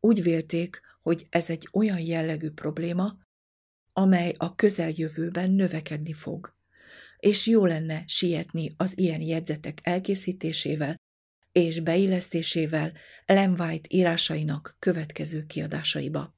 úgy 0.00 0.22
vélték, 0.22 0.80
hogy 1.02 1.26
ez 1.30 1.50
egy 1.50 1.68
olyan 1.72 2.00
jellegű 2.00 2.50
probléma, 2.50 3.16
amely 3.92 4.34
a 4.38 4.54
közeljövőben 4.54 5.50
növekedni 5.50 6.12
fog, 6.12 6.54
és 7.22 7.46
jó 7.46 7.66
lenne 7.66 8.04
sietni 8.06 8.72
az 8.76 8.98
ilyen 8.98 9.20
jegyzetek 9.20 9.78
elkészítésével 9.82 11.00
és 11.52 11.80
beillesztésével 11.80 12.92
Ellen 13.24 13.60
White 13.60 13.88
írásainak 13.88 14.76
következő 14.78 15.46
kiadásaiba. 15.46 16.34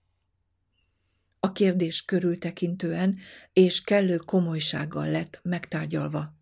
A 1.40 1.53
kérdés 1.53 2.05
körültekintően 2.05 3.18
és 3.53 3.83
kellő 3.83 4.16
komolysággal 4.16 5.11
lett 5.11 5.40
megtárgyalva, 5.42 6.37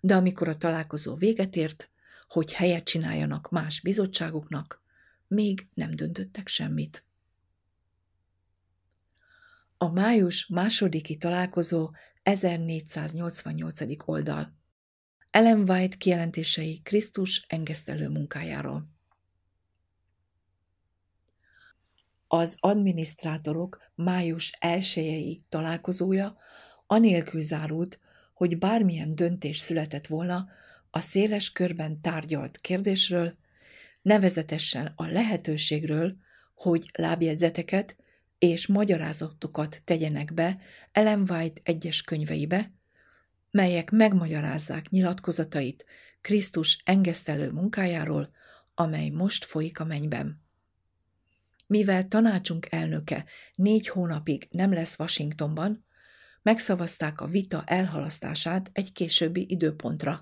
de 0.00 0.14
amikor 0.14 0.48
a 0.48 0.56
találkozó 0.56 1.14
véget 1.14 1.56
ért, 1.56 1.90
hogy 2.26 2.52
helyet 2.52 2.84
csináljanak 2.84 3.50
más 3.50 3.80
bizottságoknak, 3.80 4.82
még 5.26 5.68
nem 5.74 5.96
döntöttek 5.96 6.48
semmit. 6.48 7.04
A 9.78 9.90
május 9.90 10.46
másodiki 10.46 11.16
találkozó 11.16 11.90
1488. 12.28 13.80
oldal. 14.04 14.52
Ellen 15.30 15.70
White 15.70 15.96
kijelentései 15.96 16.80
Krisztus 16.82 17.44
engesztelő 17.48 18.08
munkájáról. 18.08 18.88
Az 22.26 22.56
adminisztrátorok 22.58 23.80
május 23.94 24.52
elsőjei 24.58 25.42
találkozója 25.48 26.36
anélkül 26.86 27.40
zárult, 27.40 28.00
hogy 28.34 28.58
bármilyen 28.58 29.10
döntés 29.10 29.58
született 29.58 30.06
volna 30.06 30.44
a 30.90 31.00
széles 31.00 31.52
körben 31.52 32.00
tárgyalt 32.00 32.58
kérdésről, 32.58 33.36
nevezetesen 34.02 34.92
a 34.96 35.06
lehetőségről, 35.06 36.16
hogy 36.54 36.90
lábjegyzeteket 36.92 37.96
és 38.38 38.66
magyarázatokat 38.66 39.82
tegyenek 39.84 40.34
be 40.34 40.58
Ellen 40.92 41.30
White 41.30 41.60
egyes 41.64 42.02
könyveibe, 42.02 42.72
melyek 43.50 43.90
megmagyarázzák 43.90 44.88
nyilatkozatait 44.88 45.84
Krisztus 46.20 46.82
engesztelő 46.84 47.50
munkájáról, 47.50 48.30
amely 48.74 49.08
most 49.08 49.44
folyik 49.44 49.80
a 49.80 49.84
mennyben. 49.84 50.42
Mivel 51.66 52.08
tanácsunk 52.08 52.66
elnöke 52.70 53.24
négy 53.54 53.88
hónapig 53.88 54.48
nem 54.50 54.72
lesz 54.72 54.98
Washingtonban, 54.98 55.84
megszavazták 56.42 57.20
a 57.20 57.26
vita 57.26 57.64
elhalasztását 57.66 58.70
egy 58.72 58.92
későbbi 58.92 59.46
időpontra, 59.48 60.20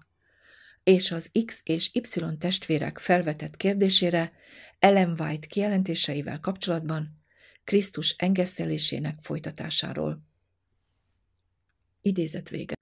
és 0.82 1.10
az 1.10 1.30
X 1.44 1.60
és 1.64 1.90
Y 1.94 2.36
testvérek 2.38 2.98
felvetett 2.98 3.56
kérdésére 3.56 4.32
Ellen 4.78 5.20
White 5.20 5.46
kijelentéseivel 5.46 6.40
kapcsolatban 6.40 7.15
Krisztus 7.66 8.14
engesztelésének 8.18 9.18
folytatásáról. 9.22 10.22
Idézet 12.00 12.48
vége. 12.48 12.74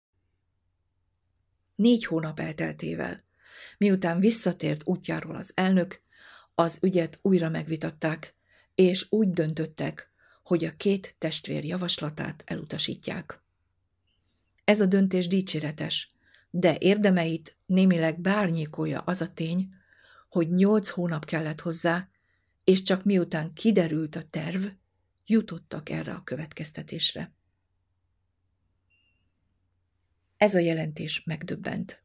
Négy 1.74 2.04
hónap 2.04 2.40
elteltével, 2.40 3.24
miután 3.78 4.20
visszatért 4.20 4.82
útjáról 4.84 5.36
az 5.36 5.52
elnök, 5.54 6.02
az 6.54 6.78
ügyet 6.82 7.18
újra 7.22 7.48
megvitatták, 7.48 8.34
és 8.74 9.06
úgy 9.10 9.30
döntöttek, 9.30 10.10
hogy 10.42 10.64
a 10.64 10.76
két 10.76 11.14
testvér 11.18 11.64
javaslatát 11.64 12.42
elutasítják. 12.46 13.42
Ez 14.64 14.80
a 14.80 14.86
döntés 14.86 15.26
dicséretes, 15.26 16.14
de 16.50 16.76
érdemeit 16.78 17.56
némileg 17.66 18.20
bárnyékolja 18.20 19.00
az 19.00 19.20
a 19.20 19.32
tény, 19.32 19.74
hogy 20.28 20.50
nyolc 20.50 20.88
hónap 20.88 21.24
kellett 21.24 21.60
hozzá, 21.60 22.08
és 22.64 22.82
csak 22.82 23.04
miután 23.04 23.52
kiderült 23.52 24.16
a 24.16 24.22
terv, 24.30 24.66
jutottak 25.26 25.88
erre 25.88 26.12
a 26.12 26.22
következtetésre. 26.22 27.32
Ez 30.36 30.54
a 30.54 30.58
jelentés 30.58 31.24
megdöbbent. 31.24 32.02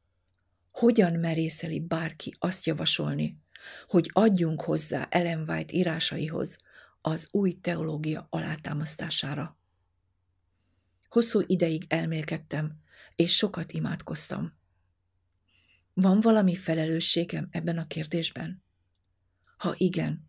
Hogyan 0.71 1.13
merészeli 1.13 1.79
bárki 1.79 2.35
azt 2.39 2.65
javasolni, 2.65 3.39
hogy 3.87 4.09
adjunk 4.13 4.61
hozzá 4.61 5.07
Ellen 5.09 5.49
White 5.49 5.73
írásaihoz 5.73 6.57
az 7.01 7.27
új 7.31 7.59
teológia 7.61 8.27
alátámasztására? 8.29 9.57
Hosszú 11.09 11.41
ideig 11.45 11.85
elmélkedtem, 11.87 12.81
és 13.15 13.35
sokat 13.35 13.71
imádkoztam. 13.71 14.57
Van 15.93 16.19
valami 16.19 16.55
felelősségem 16.55 17.47
ebben 17.51 17.77
a 17.77 17.87
kérdésben? 17.87 18.63
Ha 19.57 19.73
igen, 19.77 20.28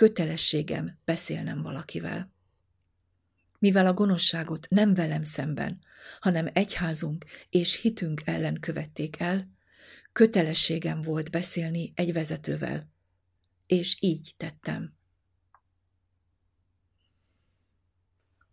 kötelességem 0.00 0.98
beszélnem 1.04 1.62
valakivel. 1.62 2.32
Mivel 3.58 3.86
a 3.86 3.92
gonoszságot 3.92 4.66
nem 4.68 4.94
velem 4.94 5.22
szemben, 5.22 5.78
hanem 6.20 6.48
egyházunk 6.52 7.24
és 7.48 7.80
hitünk 7.80 8.22
ellen 8.24 8.60
követték 8.60 9.20
el, 9.20 9.48
kötelességem 10.12 11.00
volt 11.00 11.30
beszélni 11.30 11.92
egy 11.94 12.12
vezetővel. 12.12 12.90
És 13.66 13.96
így 14.00 14.34
tettem. 14.36 14.94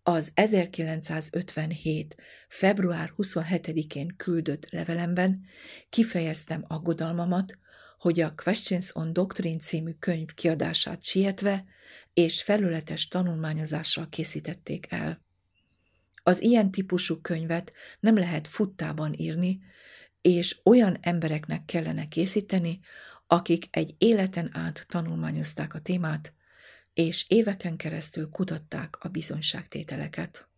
Az 0.03 0.31
1957. 0.33 2.15
február 2.47 3.13
27-én 3.17 4.13
küldött 4.17 4.69
levelemben 4.69 5.45
kifejeztem 5.89 6.63
aggodalmamat, 6.67 7.57
hogy 7.97 8.19
a 8.19 8.33
Questions 8.36 8.95
on 8.95 9.13
Doctrine 9.13 9.60
című 9.60 9.91
könyv 9.91 10.33
kiadását 10.33 11.03
sietve 11.03 11.65
és 12.13 12.43
felületes 12.43 13.07
tanulmányozással 13.07 14.10
készítették 14.10 14.91
el. 14.91 15.25
Az 16.23 16.41
ilyen 16.41 16.71
típusú 16.71 17.21
könyvet 17.21 17.73
nem 17.99 18.17
lehet 18.17 18.47
futtában 18.47 19.13
írni, 19.13 19.60
és 20.21 20.60
olyan 20.63 20.97
embereknek 21.01 21.65
kellene 21.65 22.07
készíteni, 22.07 22.79
akik 23.27 23.67
egy 23.71 23.95
életen 23.97 24.49
át 24.53 24.86
tanulmányozták 24.88 25.73
a 25.73 25.79
témát, 25.79 26.33
és 26.93 27.25
éveken 27.27 27.77
keresztül 27.77 28.29
kutatták 28.29 28.97
a 28.99 29.07
bizonyságtételeket. 29.07 30.49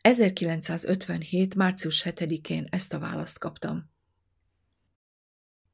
1957. 0.00 1.54
március 1.54 2.02
7-én 2.04 2.66
ezt 2.70 2.92
a 2.92 2.98
választ 2.98 3.38
kaptam. 3.38 3.93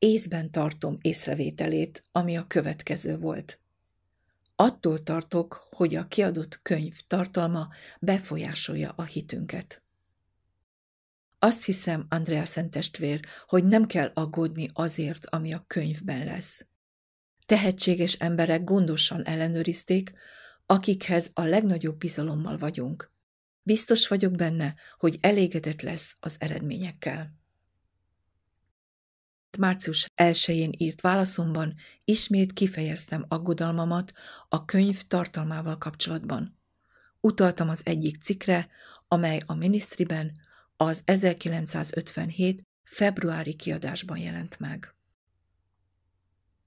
Észben 0.01 0.51
tartom 0.51 0.97
észrevételét, 1.01 2.03
ami 2.13 2.37
a 2.37 2.47
következő 2.47 3.19
volt. 3.19 3.61
Attól 4.57 5.03
tartok, 5.03 5.67
hogy 5.71 5.95
a 5.95 6.07
kiadott 6.07 6.63
könyv 6.63 7.01
tartalma 7.07 7.69
befolyásolja 7.99 8.93
a 8.97 9.03
hitünket. 9.03 9.83
Azt 11.39 11.65
hiszem, 11.65 12.07
Andrea 12.09 12.45
Szentestvér, 12.45 13.21
hogy 13.47 13.65
nem 13.65 13.87
kell 13.87 14.11
aggódni 14.15 14.69
azért, 14.73 15.27
ami 15.27 15.53
a 15.53 15.65
könyvben 15.67 16.25
lesz. 16.25 16.67
Tehetséges 17.47 18.13
emberek 18.13 18.65
gondosan 18.65 19.25
ellenőrizték, 19.25 20.13
akikhez 20.67 21.31
a 21.35 21.43
legnagyobb 21.43 21.99
bizalommal 21.99 22.59
vagyunk. 22.59 23.13
Biztos 23.63 24.09
vagyok 24.09 24.33
benne, 24.33 24.75
hogy 24.99 25.19
elégedett 25.21 25.81
lesz 25.81 26.17
az 26.21 26.37
eredményekkel. 26.39 27.40
Március 29.59 30.07
1-én 30.17 30.71
írt 30.77 31.01
válaszomban 31.01 31.75
ismét 32.05 32.53
kifejeztem 32.53 33.25
aggodalmamat 33.29 34.13
a 34.49 34.65
könyv 34.65 35.03
tartalmával 35.03 35.79
kapcsolatban. 35.79 36.59
Utaltam 37.21 37.69
az 37.69 37.81
egyik 37.85 38.23
cikre, 38.23 38.69
amely 39.09 39.43
a 39.47 39.55
minisztriben 39.55 40.33
az 40.77 41.03
1957. 41.05 42.67
februári 42.83 43.55
kiadásban 43.55 44.19
jelent 44.19 44.59
meg. 44.59 44.95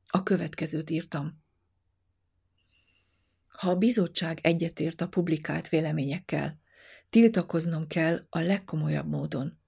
A 0.07 0.23
következőt 0.23 0.89
írtam. 0.89 1.41
Ha 3.47 3.69
a 3.69 3.75
bizottság 3.75 4.39
egyetért 4.41 5.01
a 5.01 5.07
publikált 5.07 5.69
véleményekkel, 5.69 6.59
tiltakoznom 7.09 7.87
kell 7.87 8.25
a 8.29 8.39
legkomolyabb 8.39 9.07
módon. 9.07 9.59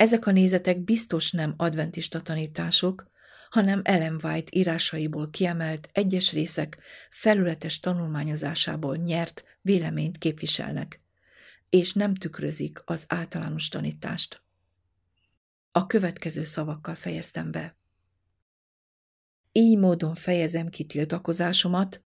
Ezek 0.00 0.26
a 0.26 0.30
nézetek 0.30 0.78
biztos 0.78 1.30
nem 1.30 1.54
adventista 1.56 2.20
tanítások, 2.20 3.10
hanem 3.50 3.80
Ellen 3.84 4.20
White 4.22 4.58
írásaiból 4.58 5.30
kiemelt 5.30 5.88
egyes 5.92 6.32
részek 6.32 6.78
felületes 7.10 7.80
tanulmányozásából 7.80 8.96
nyert 8.96 9.44
véleményt 9.60 10.18
képviselnek, 10.18 11.00
és 11.70 11.92
nem 11.92 12.14
tükrözik 12.14 12.82
az 12.84 13.04
általános 13.08 13.68
tanítást. 13.68 14.42
A 15.72 15.86
következő 15.86 16.44
szavakkal 16.44 16.94
fejeztem 16.94 17.50
be. 17.50 17.76
Így 19.52 19.78
módon 19.78 20.14
fejezem 20.14 20.68
ki 20.68 20.84
tiltakozásomat 20.84 22.02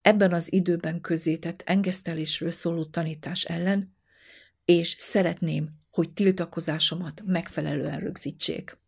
ebben 0.00 0.32
az 0.32 0.52
időben 0.52 1.00
közzétett 1.00 1.62
engesztelésről 1.66 2.50
szóló 2.50 2.84
tanítás 2.84 3.44
ellen, 3.44 3.96
és 4.64 4.96
szeretném, 4.98 5.77
hogy 5.98 6.12
tiltakozásomat 6.12 7.22
megfelelően 7.26 8.00
rögzítsék. 8.00 8.78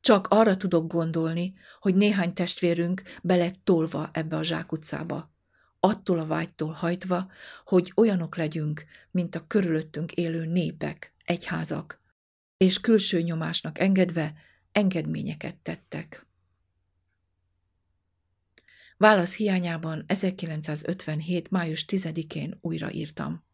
Csak 0.00 0.26
arra 0.26 0.56
tudok 0.56 0.92
gondolni, 0.92 1.54
hogy 1.80 1.94
néhány 1.94 2.32
testvérünk 2.32 3.02
bele 3.22 3.52
tolva 3.64 4.10
ebbe 4.12 4.36
a 4.36 4.42
zsákutcába. 4.42 5.32
Attól 5.80 6.18
a 6.18 6.26
vágytól 6.26 6.72
hajtva, 6.72 7.30
hogy 7.64 7.92
olyanok 7.96 8.36
legyünk, 8.36 8.84
mint 9.10 9.34
a 9.34 9.46
körülöttünk 9.46 10.12
élő 10.12 10.44
népek, 10.44 11.14
egyházak, 11.24 12.00
és 12.56 12.80
külső 12.80 13.20
nyomásnak 13.20 13.78
engedve 13.78 14.34
engedményeket 14.72 15.56
tettek. 15.56 16.26
Válasz 18.96 19.36
hiányában 19.36 20.04
1957. 20.06 21.50
május 21.50 21.84
10-én 21.88 22.58
újraírtam. 22.60 23.46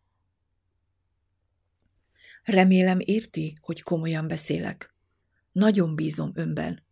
Remélem 2.44 2.98
érti, 3.00 3.58
hogy 3.60 3.82
komolyan 3.82 4.26
beszélek. 4.26 4.94
Nagyon 5.52 5.94
bízom 5.94 6.30
önben. 6.34 6.82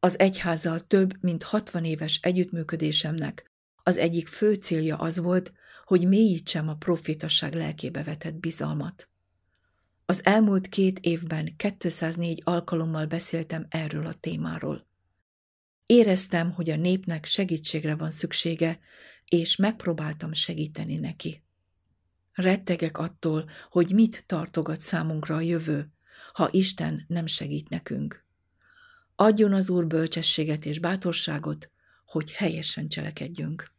Az 0.00 0.18
egyházzal 0.18 0.80
több, 0.80 1.12
mint 1.20 1.42
60 1.42 1.84
éves 1.84 2.18
együttműködésemnek 2.22 3.48
az 3.88 3.96
egyik 3.96 4.28
fő 4.28 4.54
célja 4.54 4.96
az 4.96 5.18
volt, 5.18 5.52
hogy 5.84 6.08
mélyítsem 6.08 6.68
a 6.68 6.74
profétasság 6.74 7.54
lelkébe 7.54 8.02
vetett 8.02 8.34
bizalmat. 8.34 9.08
Az 10.06 10.24
elmúlt 10.24 10.68
két 10.68 10.98
évben 10.98 11.56
204 11.56 12.40
alkalommal 12.44 13.06
beszéltem 13.06 13.66
erről 13.68 14.06
a 14.06 14.12
témáról. 14.12 14.86
Éreztem, 15.86 16.52
hogy 16.52 16.70
a 16.70 16.76
népnek 16.76 17.24
segítségre 17.24 17.94
van 17.94 18.10
szüksége, 18.10 18.78
és 19.24 19.56
megpróbáltam 19.56 20.32
segíteni 20.32 20.94
neki. 20.94 21.42
Rettegek 22.38 22.98
attól, 22.98 23.48
hogy 23.70 23.92
mit 23.92 24.24
tartogat 24.26 24.80
számunkra 24.80 25.34
a 25.34 25.40
jövő, 25.40 25.92
ha 26.32 26.48
Isten 26.50 27.04
nem 27.08 27.26
segít 27.26 27.68
nekünk. 27.68 28.24
Adjon 29.14 29.52
az 29.52 29.70
Úr 29.70 29.86
bölcsességet 29.86 30.64
és 30.64 30.78
bátorságot, 30.78 31.70
hogy 32.04 32.32
helyesen 32.32 32.88
cselekedjünk. 32.88 33.72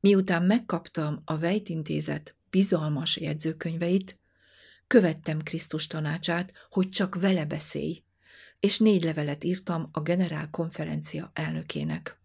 Miután 0.00 0.42
megkaptam 0.42 1.22
a 1.24 1.38
Vejtintézet 1.38 2.36
bizalmas 2.50 3.16
jegyzőkönyveit, 3.16 4.18
követtem 4.86 5.42
Krisztus 5.42 5.86
tanácsát, 5.86 6.52
hogy 6.70 6.88
csak 6.88 7.14
vele 7.14 7.44
beszélj, 7.44 8.02
és 8.60 8.78
négy 8.78 9.04
levelet 9.04 9.44
írtam 9.44 9.88
a 9.92 10.00
generál 10.00 10.50
konferencia 10.50 11.30
elnökének. 11.32 12.18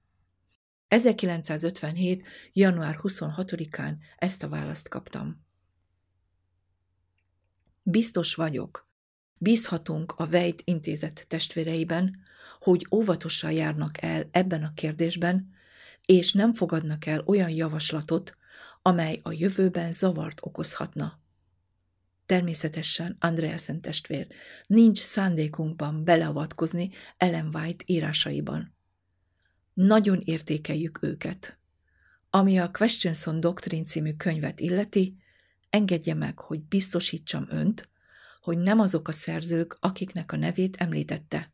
1957. 0.89 2.27
január 2.53 2.99
26-án 3.01 3.93
ezt 4.17 4.43
a 4.43 4.49
választ 4.49 4.87
kaptam. 4.87 5.45
Biztos 7.83 8.35
vagyok, 8.35 8.87
bízhatunk 9.37 10.11
a 10.11 10.27
Vejt 10.27 10.61
intézet 10.65 11.25
testvéreiben, 11.27 12.19
hogy 12.59 12.87
óvatosan 12.91 13.51
járnak 13.51 14.01
el 14.01 14.27
ebben 14.31 14.63
a 14.63 14.73
kérdésben, 14.73 15.53
és 16.05 16.33
nem 16.33 16.53
fogadnak 16.53 17.05
el 17.05 17.23
olyan 17.25 17.49
javaslatot, 17.49 18.37
amely 18.81 19.19
a 19.23 19.31
jövőben 19.31 19.91
zavart 19.91 20.39
okozhatna. 20.41 21.19
Természetesen, 22.25 23.15
Andreasen 23.19 23.81
testvér, 23.81 24.27
nincs 24.67 24.99
szándékunkban 24.99 26.03
beleavatkozni 26.03 26.91
Ellen 27.17 27.55
White 27.55 27.83
írásaiban. 27.87 28.77
Nagyon 29.81 30.21
értékeljük 30.23 31.03
őket. 31.03 31.57
Ami 32.29 32.59
a 32.59 32.71
Questions 32.71 33.25
on 33.25 33.39
Doctrine 33.39 33.83
című 33.83 34.13
könyvet 34.13 34.59
illeti, 34.59 35.15
engedje 35.69 36.13
meg, 36.13 36.39
hogy 36.39 36.61
biztosítsam 36.61 37.45
önt, 37.49 37.89
hogy 38.41 38.57
nem 38.57 38.79
azok 38.79 39.07
a 39.07 39.11
szerzők, 39.11 39.77
akiknek 39.79 40.31
a 40.31 40.35
nevét 40.35 40.77
említette. 40.77 41.53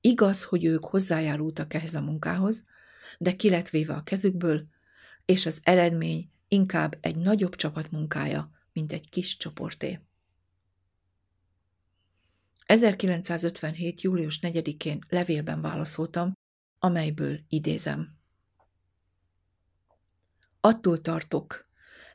Igaz, 0.00 0.44
hogy 0.44 0.64
ők 0.64 0.84
hozzájárultak 0.84 1.74
ehhez 1.74 1.94
a 1.94 2.00
munkához, 2.00 2.64
de 3.18 3.36
ki 3.36 3.48
a 3.88 4.02
kezükből, 4.02 4.66
és 5.24 5.46
az 5.46 5.60
eredmény 5.62 6.30
inkább 6.48 6.98
egy 7.00 7.16
nagyobb 7.16 7.54
csapat 7.54 7.90
munkája, 7.90 8.50
mint 8.72 8.92
egy 8.92 9.08
kis 9.08 9.36
csoporté. 9.36 10.00
1957. 12.66 14.00
július 14.00 14.38
4-én 14.42 15.04
levélben 15.08 15.60
válaszoltam, 15.60 16.38
amelyből 16.80 17.40
idézem. 17.48 18.18
Attól 20.60 21.00
tartok, 21.00 21.68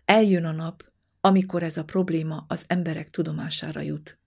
eljön 0.06 0.46
a 0.46 0.52
nap, 0.52 0.92
amikor 1.22 1.64
ez 1.64 1.78
a 1.78 1.84
probléma 1.84 2.46
az 2.48 2.64
emberek 2.68 3.10
tudomására 3.10 3.82
jut. 3.82 4.20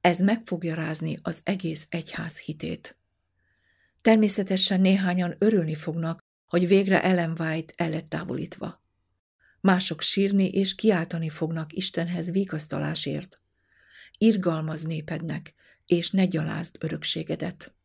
Ez 0.00 0.18
meg 0.18 0.42
fogja 0.44 0.74
rázni 0.74 1.18
az 1.22 1.40
egész 1.44 1.86
egyház 1.88 2.38
hitét. 2.38 2.98
Természetesen 4.00 4.80
néhányan 4.80 5.34
örülni 5.38 5.74
fognak, 5.74 6.18
hogy 6.46 6.66
végre 6.66 7.02
Ellen 7.02 7.36
White 7.38 7.72
el 7.76 7.90
lett 7.90 8.08
távolítva. 8.08 8.84
Mások 9.60 10.00
sírni 10.00 10.48
és 10.48 10.74
kiáltani 10.74 11.28
fognak 11.28 11.72
Istenhez 11.72 12.30
vigasztalásért. 12.30 13.40
Irgalmaz 14.18 14.82
népednek, 14.82 15.54
és 15.86 16.10
ne 16.10 16.26
gyalázd 16.26 16.76
örökségedet. 16.78 17.75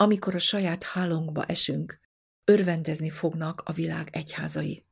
Amikor 0.00 0.34
a 0.34 0.38
saját 0.38 0.82
hálónkba 0.82 1.44
esünk, 1.44 2.00
örvendezni 2.44 3.10
fognak 3.10 3.62
a 3.64 3.72
világ 3.72 4.08
egyházai. 4.12 4.84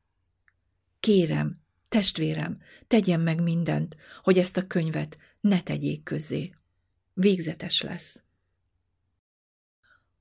Kérem, 0.99 1.61
testvérem, 1.87 2.61
tegyen 2.87 3.19
meg 3.19 3.41
mindent, 3.41 3.97
hogy 4.21 4.37
ezt 4.37 4.57
a 4.57 4.67
könyvet 4.67 5.17
ne 5.39 5.61
tegyék 5.61 6.03
közzé. 6.03 6.53
Végzetes 7.13 7.81
lesz. 7.81 8.23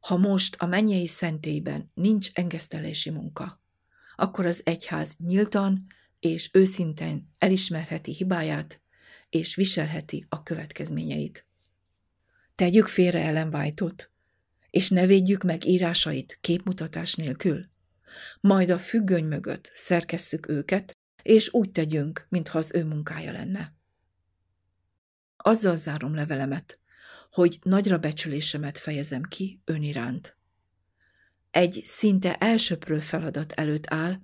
Ha 0.01 0.17
most 0.17 0.57
a 0.59 0.67
mennyei 0.67 1.07
szentélyben 1.07 1.91
nincs 1.95 2.31
engesztelési 2.33 3.11
munka, 3.11 3.63
akkor 4.17 4.47
az 4.47 4.61
egyház 4.65 5.17
nyíltan 5.19 5.87
és 6.21 6.51
őszintén 6.53 7.31
elismerheti 7.39 8.13
hibáját, 8.13 8.81
és 9.29 9.55
viselheti 9.55 10.27
a 10.29 10.43
következményeit. 10.43 11.47
Tegyük 12.55 12.87
félre 12.87 13.23
Ellen 13.23 13.55
White-ot, 13.55 14.11
és 14.77 14.89
ne 14.89 15.07
védjük 15.07 15.43
meg 15.43 15.65
írásait 15.65 16.39
képmutatás 16.41 17.15
nélkül. 17.15 17.67
Majd 18.41 18.71
a 18.71 18.79
függöny 18.79 19.25
mögött 19.25 19.71
szerkesszük 19.75 20.49
őket, 20.49 20.97
és 21.23 21.53
úgy 21.53 21.71
tegyünk, 21.71 22.27
mintha 22.29 22.59
az 22.59 22.71
ő 22.75 22.85
munkája 22.85 23.33
lenne. 23.33 23.75
Azzal 25.37 25.77
zárom 25.77 26.15
levelemet, 26.15 26.79
hogy 27.31 27.59
nagyra 27.63 27.99
becsülésemet 27.99 28.79
fejezem 28.79 29.23
ki 29.23 29.61
ön 29.65 29.83
iránt. 29.83 30.37
Egy 31.51 31.83
szinte 31.85 32.37
elsöprő 32.37 32.99
feladat 32.99 33.53
előtt 33.53 33.93
áll, 33.93 34.21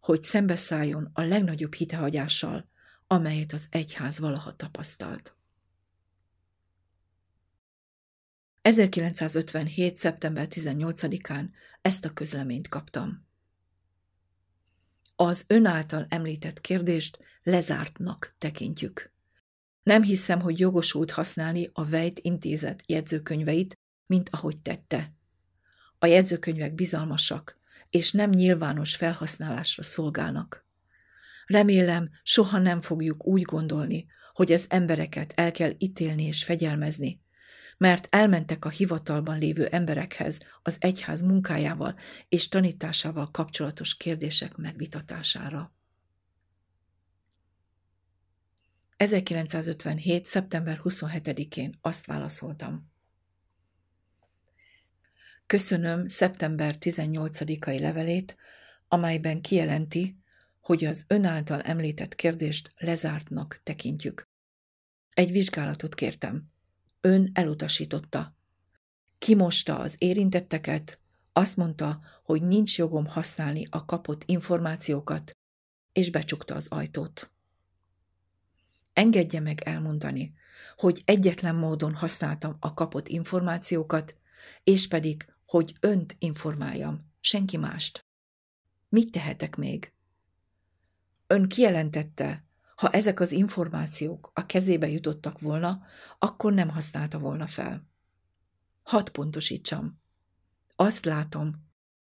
hogy 0.00 0.22
szembeszálljon 0.22 1.10
a 1.12 1.22
legnagyobb 1.22 1.74
hitehagyással, 1.74 2.68
amelyet 3.06 3.52
az 3.52 3.66
egyház 3.70 4.18
valaha 4.18 4.56
tapasztalt. 4.56 5.35
1957. 8.66 9.96
szeptember 9.96 10.46
18-án 10.50 11.48
ezt 11.82 12.04
a 12.04 12.12
közleményt 12.12 12.68
kaptam. 12.68 13.26
Az 15.16 15.44
ön 15.46 15.66
által 15.66 16.06
említett 16.08 16.60
kérdést 16.60 17.18
lezártnak 17.42 18.34
tekintjük. 18.38 19.12
Nem 19.82 20.02
hiszem, 20.02 20.40
hogy 20.40 20.58
jogosult 20.58 21.10
használni 21.10 21.70
a 21.72 21.84
Vejt 21.84 22.18
intézet 22.18 22.82
jegyzőkönyveit, 22.86 23.78
mint 24.06 24.28
ahogy 24.32 24.58
tette. 24.58 25.12
A 25.98 26.06
jegyzőkönyvek 26.06 26.74
bizalmasak, 26.74 27.58
és 27.90 28.12
nem 28.12 28.30
nyilvános 28.30 28.96
felhasználásra 28.96 29.82
szolgálnak. 29.82 30.66
Remélem, 31.46 32.10
soha 32.22 32.58
nem 32.58 32.80
fogjuk 32.80 33.26
úgy 33.26 33.42
gondolni, 33.42 34.06
hogy 34.32 34.52
az 34.52 34.66
embereket 34.68 35.32
el 35.36 35.52
kell 35.52 35.74
ítélni 35.78 36.22
és 36.24 36.44
fegyelmezni, 36.44 37.24
mert 37.78 38.06
elmentek 38.10 38.64
a 38.64 38.68
hivatalban 38.68 39.38
lévő 39.38 39.66
emberekhez 39.66 40.40
az 40.62 40.76
egyház 40.80 41.22
munkájával 41.22 41.98
és 42.28 42.48
tanításával 42.48 43.30
kapcsolatos 43.30 43.96
kérdések 43.96 44.56
megvitatására. 44.56 45.74
1957. 48.96 50.24
szeptember 50.24 50.80
27-én 50.84 51.78
azt 51.80 52.06
válaszoltam. 52.06 52.90
Köszönöm 55.46 56.06
szeptember 56.06 56.76
18-ai 56.80 57.80
levelét, 57.80 58.36
amelyben 58.88 59.40
kijelenti, 59.40 60.16
hogy 60.60 60.84
az 60.84 61.04
ön 61.08 61.24
által 61.24 61.60
említett 61.60 62.14
kérdést 62.14 62.72
lezártnak 62.76 63.60
tekintjük. 63.62 64.28
Egy 65.10 65.30
vizsgálatot 65.30 65.94
kértem. 65.94 66.50
Ön 67.06 67.30
elutasította. 67.34 68.36
Kimosta 69.18 69.78
az 69.78 69.94
érintetteket, 69.98 71.00
azt 71.32 71.56
mondta, 71.56 72.00
hogy 72.24 72.42
nincs 72.42 72.78
jogom 72.78 73.06
használni 73.06 73.66
a 73.70 73.84
kapott 73.84 74.22
információkat, 74.24 75.36
és 75.92 76.10
becsukta 76.10 76.54
az 76.54 76.68
ajtót. 76.68 77.30
engedje 78.92 79.40
meg 79.40 79.60
elmondani, 79.60 80.34
hogy 80.76 81.02
egyetlen 81.04 81.54
módon 81.54 81.94
használtam 81.94 82.56
a 82.60 82.74
kapott 82.74 83.08
információkat, 83.08 84.16
és 84.64 84.88
pedig, 84.88 85.34
hogy 85.44 85.76
önt 85.80 86.16
informáljam, 86.18 87.12
senki 87.20 87.56
mást. 87.56 88.06
Mit 88.88 89.10
tehetek 89.10 89.56
még? 89.56 89.92
Ön 91.26 91.48
kijelentette, 91.48 92.45
ha 92.76 92.90
ezek 92.90 93.20
az 93.20 93.32
információk 93.32 94.30
a 94.34 94.46
kezébe 94.46 94.88
jutottak 94.88 95.40
volna, 95.40 95.82
akkor 96.18 96.52
nem 96.52 96.68
használta 96.68 97.18
volna 97.18 97.46
fel. 97.46 97.88
Hadd 98.82 99.10
pontosítsam. 99.10 100.00
Azt 100.76 101.04
látom, 101.04 101.64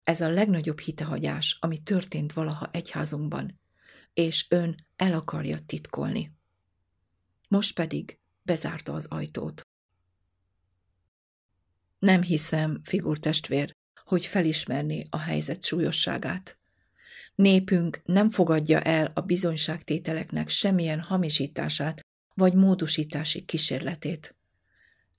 ez 0.03 0.21
a 0.21 0.29
legnagyobb 0.29 0.79
hitehagyás, 0.79 1.57
ami 1.61 1.83
történt 1.83 2.33
valaha 2.33 2.69
egyházunkban, 2.71 3.59
és 4.13 4.45
ön 4.49 4.87
el 4.95 5.13
akarja 5.13 5.59
titkolni. 5.65 6.37
Most 7.47 7.75
pedig 7.75 8.19
bezárta 8.41 8.93
az 8.93 9.05
ajtót. 9.05 9.67
Nem 11.99 12.21
hiszem, 12.21 12.79
figurtestvér, 12.83 13.75
hogy 14.03 14.25
felismerné 14.25 15.07
a 15.09 15.17
helyzet 15.17 15.63
súlyosságát. 15.63 16.58
Népünk 17.39 18.01
nem 18.05 18.29
fogadja 18.29 18.81
el 18.81 19.11
a 19.13 19.21
bizonyságtételeknek 19.21 20.49
semmilyen 20.49 21.01
hamisítását 21.01 22.05
vagy 22.33 22.53
módosítási 22.53 23.45
kísérletét. 23.45 24.35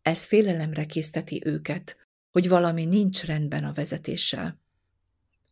Ez 0.03 0.25
félelemre 0.25 0.87
készteti 0.87 1.43
őket, 1.45 1.97
hogy 2.31 2.49
valami 2.49 2.85
nincs 2.85 3.25
rendben 3.25 3.65
a 3.65 3.73
vezetéssel. 3.73 4.61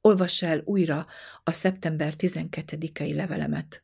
Olvass 0.01 0.43
el 0.43 0.63
újra 0.65 1.07
a 1.45 1.53
szeptember 1.53 2.15
12-i 2.19 3.15
levelemet. 3.15 3.83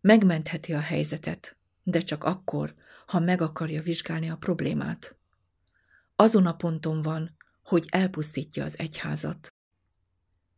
Megmentheti 0.00 0.72
a 0.72 0.80
helyzetet, 0.80 1.56
de 1.82 2.00
csak 2.00 2.24
akkor, 2.24 2.74
ha 3.06 3.18
meg 3.18 3.40
akarja 3.40 3.82
vizsgálni 3.82 4.30
a 4.30 4.36
problémát. 4.36 5.16
Azon 6.16 6.46
a 6.46 6.56
ponton 6.56 7.02
van, 7.02 7.36
hogy 7.62 7.86
elpusztítja 7.90 8.64
az 8.64 8.78
egyházat. 8.78 9.51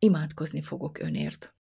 Imádkozni 0.04 0.62
fogok 0.62 0.98
önért. 0.98 1.54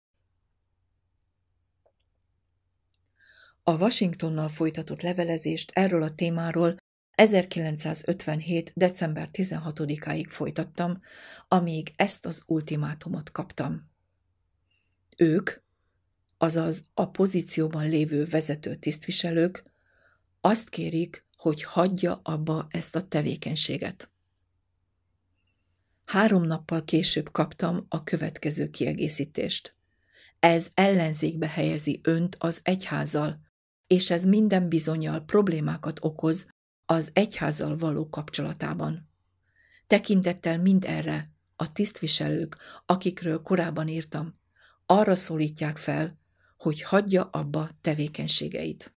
A 3.64 3.76
Washingtonnal 3.76 4.48
folytatott 4.48 5.02
levelezést 5.02 5.72
erről 5.74 6.04
a 6.04 6.16
témáról 6.16 6.78
1957. 7.12 8.72
december 8.76 9.30
16-áig 9.34 10.26
folytattam, 10.28 11.02
amíg 11.48 11.92
ezt 11.96 12.26
az 12.26 12.44
ultimátumot 12.46 13.32
kaptam. 13.32 13.90
Ők, 15.18 15.52
azaz 16.38 16.88
a 16.94 17.10
pozícióban 17.10 17.90
lévő 17.90 18.26
vezető 18.26 18.76
tisztviselők 18.76 19.64
azt 20.40 20.70
kérik, 20.70 21.26
hogy 21.38 21.64
hagyja 21.64 22.20
abba 22.24 22.68
ezt 22.70 22.96
a 22.96 23.08
tevékenységet. 23.08 24.12
Három 26.06 26.44
nappal 26.44 26.84
később 26.84 27.32
kaptam 27.32 27.86
a 27.90 28.04
következő 28.04 28.70
kiegészítést. 28.70 29.76
Ez 30.40 30.72
ellenzékbe 30.74 31.48
helyezi 31.48 32.00
önt 32.04 32.36
az 32.40 32.60
egyházzal, 32.64 33.40
és 33.88 34.10
ez 34.10 34.26
minden 34.26 34.70
bizonyal 34.70 35.24
problémákat 35.26 35.98
okoz 36.02 36.48
az 36.86 37.12
egyházzal 37.14 37.78
való 37.78 38.10
kapcsolatában. 38.10 39.10
Tekintettel 39.88 40.60
mind 40.60 40.86
erre 40.86 41.32
a 41.56 41.72
tisztviselők, 41.72 42.58
akikről 42.86 43.42
korábban 43.42 43.88
írtam, 43.88 44.40
arra 44.86 45.16
szólítják 45.16 45.78
fel, 45.78 46.20
hogy 46.58 46.82
hagyja 46.82 47.24
abba 47.24 47.70
tevékenységeit. 47.82 48.96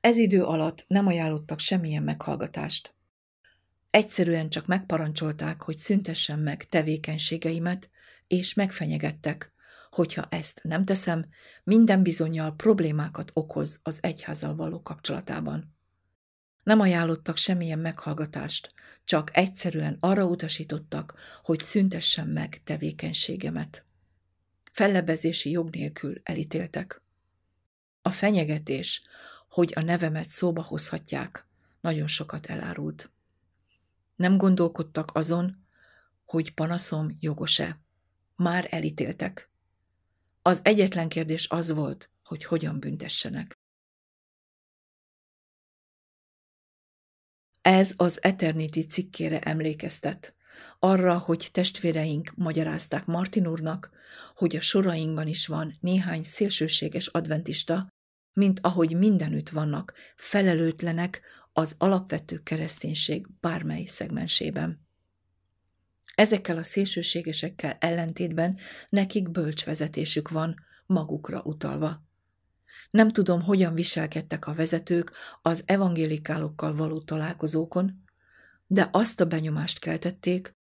Ez 0.00 0.16
idő 0.16 0.42
alatt 0.44 0.84
nem 0.86 1.06
ajánlottak 1.06 1.58
semmilyen 1.58 2.02
meghallgatást. 2.02 2.94
Egyszerűen 3.90 4.48
csak 4.48 4.66
megparancsolták, 4.66 5.62
hogy 5.62 5.78
szüntessem 5.78 6.40
meg 6.40 6.64
tevékenységeimet, 6.64 7.90
és 8.26 8.54
megfenyegettek, 8.54 9.52
hogyha 9.90 10.26
ezt 10.30 10.60
nem 10.62 10.84
teszem, 10.84 11.28
minden 11.64 12.02
bizonyal 12.02 12.54
problémákat 12.56 13.30
okoz 13.34 13.80
az 13.82 13.98
egyházal 14.00 14.54
való 14.54 14.82
kapcsolatában. 14.82 15.76
Nem 16.62 16.80
ajánlottak 16.80 17.36
semmilyen 17.36 17.78
meghallgatást, 17.78 18.72
csak 19.04 19.36
egyszerűen 19.36 19.96
arra 20.00 20.24
utasítottak, 20.24 21.14
hogy 21.42 21.62
szüntessem 21.64 22.28
meg 22.28 22.60
tevékenységemet. 22.64 23.84
Fellebezési 24.72 25.50
jog 25.50 25.70
nélkül 25.70 26.20
elítéltek. 26.22 27.02
A 28.02 28.10
fenyegetés, 28.10 29.02
hogy 29.48 29.72
a 29.76 29.80
nevemet 29.80 30.28
szóba 30.28 30.62
hozhatják, 30.62 31.46
nagyon 31.80 32.06
sokat 32.06 32.46
elárult. 32.46 33.10
Nem 34.20 34.36
gondolkodtak 34.36 35.14
azon, 35.14 35.66
hogy 36.24 36.54
panaszom 36.54 37.16
jogos-e. 37.20 37.80
Már 38.36 38.66
elítéltek. 38.70 39.50
Az 40.42 40.60
egyetlen 40.64 41.08
kérdés 41.08 41.48
az 41.48 41.70
volt, 41.70 42.10
hogy 42.24 42.44
hogyan 42.44 42.80
büntessenek. 42.80 43.58
Ez 47.60 47.94
az 47.96 48.22
Eternity 48.22 48.80
cikkére 48.88 49.40
emlékeztet, 49.40 50.34
arra, 50.78 51.18
hogy 51.18 51.48
testvéreink 51.52 52.32
magyarázták 52.34 53.06
Martin 53.06 53.46
úrnak, 53.46 53.90
hogy 54.34 54.56
a 54.56 54.60
sorainkban 54.60 55.26
is 55.26 55.46
van 55.46 55.76
néhány 55.80 56.22
szélsőséges 56.22 57.06
adventista, 57.06 57.88
mint 58.32 58.60
ahogy 58.62 58.96
mindenütt 58.96 59.48
vannak 59.48 59.94
felelőtlenek 60.16 61.22
az 61.60 61.74
alapvető 61.78 62.42
kereszténység 62.42 63.26
bármely 63.40 63.84
szegmensében. 63.84 64.86
Ezekkel 66.14 66.58
a 66.58 66.62
szélsőségesekkel 66.62 67.76
ellentétben 67.80 68.58
nekik 68.88 69.30
bölcsvezetésük 69.30 70.28
van, 70.28 70.54
magukra 70.86 71.42
utalva. 71.42 72.04
Nem 72.90 73.10
tudom, 73.12 73.42
hogyan 73.42 73.74
viselkedtek 73.74 74.46
a 74.46 74.54
vezetők 74.54 75.12
az 75.42 75.62
evangélikálokkal 75.66 76.74
való 76.74 77.00
találkozókon, 77.00 78.04
de 78.66 78.88
azt 78.92 79.20
a 79.20 79.26
benyomást 79.26 79.78
keltették, 79.78 80.54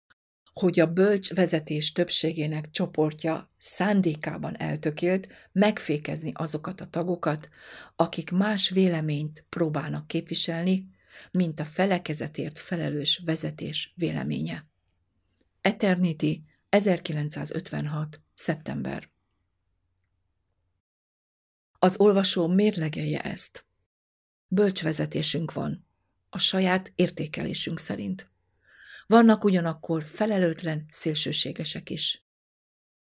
hogy 0.59 0.79
a 0.79 0.93
bölcs 0.93 1.33
vezetés 1.33 1.91
többségének 1.91 2.71
csoportja 2.71 3.51
szándékában 3.57 4.57
eltökélt 4.59 5.27
megfékezni 5.51 6.31
azokat 6.35 6.81
a 6.81 6.89
tagokat, 6.89 7.49
akik 7.95 8.31
más 8.31 8.69
véleményt 8.69 9.45
próbálnak 9.49 10.07
képviselni, 10.07 10.87
mint 11.31 11.59
a 11.59 11.65
felekezetért 11.65 12.59
felelős 12.59 13.21
vezetés 13.25 13.93
véleménye. 13.95 14.67
Eternity 15.61 16.41
1956. 16.69 18.21
szeptember 18.33 19.09
Az 21.79 21.97
olvasó 21.99 22.47
mérlegelje 22.47 23.19
ezt. 23.19 23.65
Bölcsvezetésünk 24.47 25.53
van, 25.53 25.85
a 26.29 26.37
saját 26.37 26.91
értékelésünk 26.95 27.79
szerint. 27.79 28.29
Vannak 29.07 29.43
ugyanakkor 29.43 30.05
felelőtlen 30.05 30.85
szélsőségesek 30.89 31.89
is. 31.89 32.25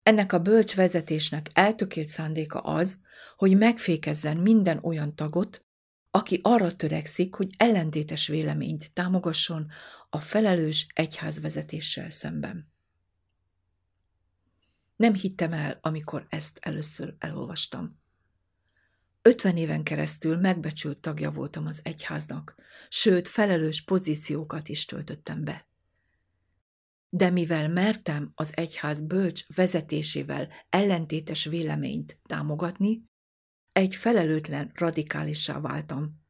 Ennek 0.03 0.33
a 0.33 0.39
bölcs 0.39 0.75
vezetésnek 0.75 1.51
eltökélt 1.53 2.07
szándéka 2.07 2.61
az, 2.61 2.99
hogy 3.37 3.57
megfékezzen 3.57 4.37
minden 4.37 4.79
olyan 4.83 5.15
tagot, 5.15 5.65
aki 6.11 6.41
arra 6.43 6.77
törekszik, 6.77 7.35
hogy 7.35 7.55
ellentétes 7.57 8.27
véleményt 8.27 8.93
támogasson 8.93 9.71
a 10.11 10.21
felelős 10.21 10.87
egyházvezetéssel 10.95 12.11
szemben. 12.11 12.73
Nem 14.97 15.15
hittem 15.15 15.53
el, 15.53 15.79
amikor 15.81 16.27
ezt 16.29 16.59
először 16.61 17.15
elolvastam. 17.19 18.01
Ötven 19.23 19.57
éven 19.57 19.83
keresztül 19.83 20.37
megbecsült 20.37 20.99
tagja 20.99 21.31
voltam 21.31 21.67
az 21.67 21.81
egyháznak, 21.83 22.55
sőt, 22.89 23.29
felelős 23.29 23.85
pozíciókat 23.85 24.69
is 24.69 24.85
töltöttem 24.85 25.45
be. 25.45 25.68
De 27.09 27.31
mivel 27.31 27.69
mertem 27.69 28.31
az 28.35 28.57
egyház 28.57 29.03
bölcs 29.03 29.47
vezetésével 29.55 30.49
ellentétes 30.69 31.45
véleményt 31.45 32.19
támogatni, 32.27 33.03
egy 33.73 33.95
felelőtlen 33.95 34.71
radikálissá 34.75 35.61
váltam, 35.61 36.27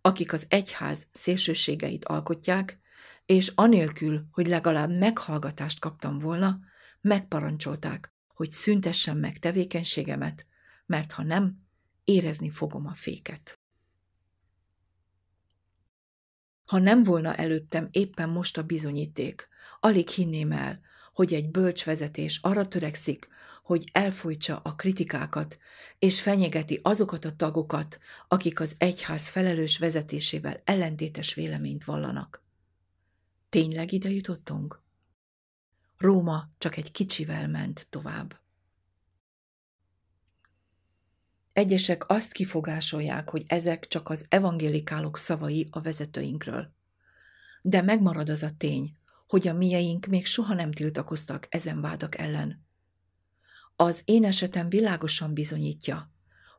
akik 0.00 0.32
az 0.32 0.46
egyház 0.48 1.06
szélsőségeit 1.12 2.04
alkotják, 2.04 2.78
és 3.26 3.52
anélkül, 3.54 4.26
hogy 4.30 4.46
legalább 4.46 4.90
meghallgatást 4.90 5.80
kaptam 5.80 6.18
volna, 6.18 6.58
megparancsolták, 7.00 8.14
hogy 8.34 8.52
szüntessem 8.52 9.18
meg 9.18 9.38
tevékenységemet, 9.38 10.46
mert 10.86 11.12
ha 11.12 11.22
nem, 11.22 11.66
érezni 12.04 12.50
fogom 12.50 12.86
a 12.86 12.94
féket. 12.94 13.60
Ha 16.66 16.78
nem 16.78 17.02
volna 17.02 17.34
előttem 17.34 17.88
éppen 17.90 18.28
most 18.28 18.58
a 18.58 18.62
bizonyíték, 18.62 19.48
alig 19.80 20.08
hinném 20.08 20.52
el, 20.52 20.80
hogy 21.12 21.34
egy 21.34 21.50
bölcsvezetés 21.50 22.40
arra 22.42 22.68
törekszik, 22.68 23.28
hogy 23.62 23.90
elfolytsa 23.92 24.60
a 24.64 24.74
kritikákat, 24.74 25.58
és 25.98 26.20
fenyegeti 26.20 26.80
azokat 26.82 27.24
a 27.24 27.36
tagokat, 27.36 27.98
akik 28.28 28.60
az 28.60 28.74
egyház 28.78 29.28
felelős 29.28 29.78
vezetésével 29.78 30.60
ellentétes 30.64 31.34
véleményt 31.34 31.84
vallanak. 31.84 32.44
Tényleg 33.48 33.92
ide 33.92 34.10
jutottunk? 34.10 34.82
Róma 35.98 36.50
csak 36.58 36.76
egy 36.76 36.92
kicsivel 36.92 37.48
ment 37.48 37.86
tovább. 37.90 38.45
Egyesek 41.56 42.08
azt 42.10 42.32
kifogásolják, 42.32 43.30
hogy 43.30 43.44
ezek 43.46 43.86
csak 43.86 44.08
az 44.08 44.26
evangélikálok 44.28 45.18
szavai 45.18 45.68
a 45.70 45.80
vezetőinkről. 45.80 46.72
De 47.62 47.82
megmarad 47.82 48.28
az 48.28 48.42
a 48.42 48.50
tény, 48.58 48.96
hogy 49.26 49.48
a 49.48 49.52
mieink 49.52 50.06
még 50.06 50.26
soha 50.26 50.54
nem 50.54 50.72
tiltakoztak 50.72 51.46
ezen 51.50 51.80
vádak 51.80 52.18
ellen. 52.18 52.64
Az 53.76 54.02
én 54.04 54.24
esetem 54.24 54.68
világosan 54.68 55.34
bizonyítja, 55.34 56.10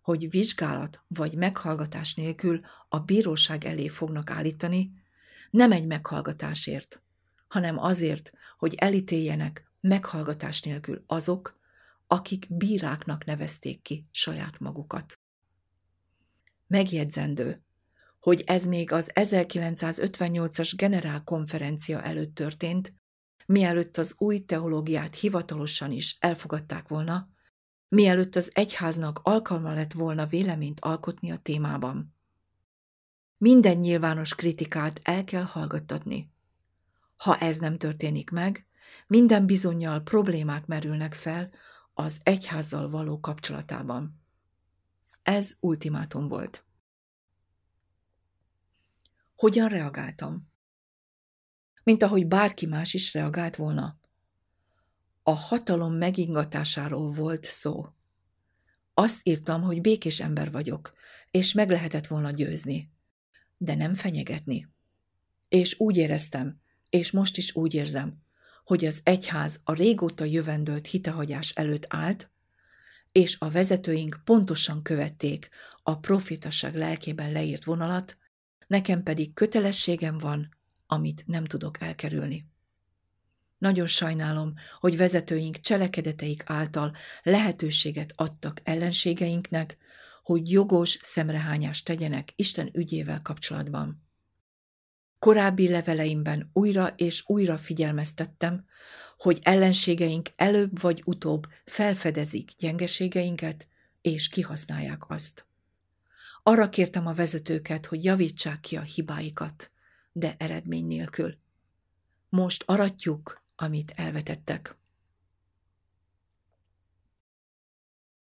hogy 0.02 0.30
vizsgálat 0.30 1.04
vagy 1.08 1.34
meghallgatás 1.34 2.16
nélkül 2.16 2.62
a 2.90 3.00
bíróság 3.00 3.66
elé 3.66 3.88
fognak 3.88 4.30
állítani, 4.30 4.92
nem 5.50 5.72
egy 5.72 5.86
meghallgatásért, 5.86 7.02
hanem 7.48 7.78
azért, 7.78 8.32
hogy 8.58 8.76
elítéljenek 8.76 9.70
meghallgatás 9.82 10.62
nélkül 10.62 11.04
azok, 11.08 11.57
akik 12.08 12.48
bíráknak 12.50 13.26
nevezték 13.26 13.82
ki 13.82 14.08
saját 14.12 14.60
magukat. 14.60 15.20
Megjegyzendő, 16.68 17.62
hogy 18.20 18.44
ez 18.46 18.66
még 18.66 18.92
az 18.92 19.12
1958-as 19.14 20.74
generálkonferencia 20.76 22.02
előtt 22.02 22.36
történt, 22.36 22.94
mielőtt 23.46 23.98
az 23.98 24.16
új 24.18 24.46
teológiát 24.46 25.16
hivatalosan 25.16 25.92
is 25.92 26.18
elfogadták 26.20 26.88
volna, 26.88 27.30
mielőtt 27.90 28.36
az 28.36 28.52
egyháznak 28.54 29.20
alkalma 29.24 29.74
lett 29.74 29.94
volna 29.94 30.26
véleményt 30.26 30.80
alkotni 30.80 31.32
a 31.32 31.38
témában. 31.38 32.16
Minden 33.38 33.78
nyilvános 33.78 34.36
kritikát 34.36 35.00
el 35.04 35.24
kell 35.24 35.44
hallgattatni. 35.44 36.32
Ha 37.16 37.38
ez 37.38 37.58
nem 37.58 37.78
történik 37.78 38.30
meg, 38.30 38.68
minden 39.08 39.46
bizonyal 39.46 40.02
problémák 40.02 40.66
merülnek 40.66 41.14
fel 41.14 41.50
az 42.00 42.20
egyházzal 42.24 42.90
való 42.90 43.20
kapcsolatában. 43.20 44.22
Ez 45.24 45.56
ultimátum 45.60 46.28
volt. 46.28 46.66
Hogyan 49.36 49.68
reagáltam? 49.68 50.52
Mint 51.84 52.04
ahogy 52.04 52.28
bárki 52.28 52.66
más 52.66 52.94
is 52.94 53.14
reagált 53.14 53.56
volna. 53.56 54.00
A 55.24 55.32
hatalom 55.32 55.94
megingatásáról 55.94 57.12
volt 57.12 57.44
szó. 57.44 57.88
Azt 58.94 59.20
írtam, 59.24 59.62
hogy 59.62 59.82
békés 59.82 60.20
ember 60.20 60.52
vagyok, 60.52 60.94
és 61.32 61.54
meg 61.54 61.70
lehetett 61.70 62.08
volna 62.08 62.32
győzni, 62.32 62.92
de 63.58 63.76
nem 63.76 63.96
fenyegetni. 63.96 64.70
És 65.48 65.80
úgy 65.80 65.98
éreztem, 65.98 66.62
és 66.90 67.12
most 67.12 67.38
is 67.38 67.56
úgy 67.56 67.74
érzem, 67.74 68.22
hogy 68.68 68.86
az 68.86 69.02
egyház 69.04 69.60
a 69.64 69.74
régóta 69.74 70.26
jövendőlt 70.26 70.88
hitehagyás 70.88 71.50
előtt 71.50 71.86
állt, 71.90 72.30
és 73.12 73.36
a 73.40 73.50
vezetőink 73.50 74.22
pontosan 74.24 74.82
követték 74.82 75.50
a 75.84 75.98
profitaság 75.98 76.76
lelkében 76.76 77.32
leírt 77.32 77.64
vonalat, 77.64 78.18
nekem 78.68 79.04
pedig 79.04 79.34
kötelességem 79.34 80.18
van, 80.18 80.50
amit 80.88 81.24
nem 81.26 81.46
tudok 81.46 81.82
elkerülni. 81.82 82.46
Nagyon 83.58 83.88
sajnálom, 83.88 84.54
hogy 84.80 84.98
vezetőink 84.98 85.60
cselekedeteik 85.60 86.44
által 86.46 86.96
lehetőséget 87.24 88.14
adtak 88.16 88.62
ellenségeinknek, 88.64 89.78
hogy 90.24 90.52
jogos 90.52 91.00
szemrehányást 91.02 91.86
tegyenek 91.86 92.34
Isten 92.36 92.70
ügyével 92.74 93.22
kapcsolatban. 93.22 94.07
Korábbi 95.20 95.68
leveleimben 95.70 96.50
újra 96.54 96.94
és 96.96 97.24
újra 97.26 97.58
figyelmeztettem, 97.58 98.66
hogy 99.18 99.40
ellenségeink 99.44 100.30
előbb 100.36 100.82
vagy 100.82 101.02
utóbb 101.06 101.48
felfedezik 101.66 102.52
gyengeségeinket, 102.58 103.68
és 104.02 104.30
kihasználják 104.30 105.10
azt. 105.10 105.46
Arra 106.44 106.70
kértem 106.70 107.08
a 107.08 107.14
vezetőket, 107.14 107.86
hogy 107.86 108.04
javítsák 108.04 108.60
ki 108.60 108.78
a 108.78 108.82
hibáikat, 108.82 109.72
de 110.12 110.36
eredmény 110.38 110.86
nélkül. 110.86 111.38
Most 112.30 112.64
aratjuk, 112.66 113.44
amit 113.56 113.92
elvetettek. 113.92 114.78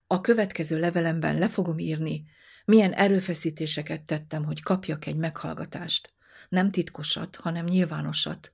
A 0.06 0.20
következő 0.20 0.78
levelemben 0.78 1.38
le 1.38 1.48
fogom 1.48 1.78
írni, 1.78 2.24
milyen 2.64 2.92
erőfeszítéseket 2.92 4.02
tettem, 4.02 4.44
hogy 4.44 4.62
kapjak 4.62 5.06
egy 5.06 5.16
meghallgatást. 5.16 6.13
Nem 6.54 6.70
titkosat, 6.70 7.36
hanem 7.36 7.64
nyilvánosat. 7.64 8.52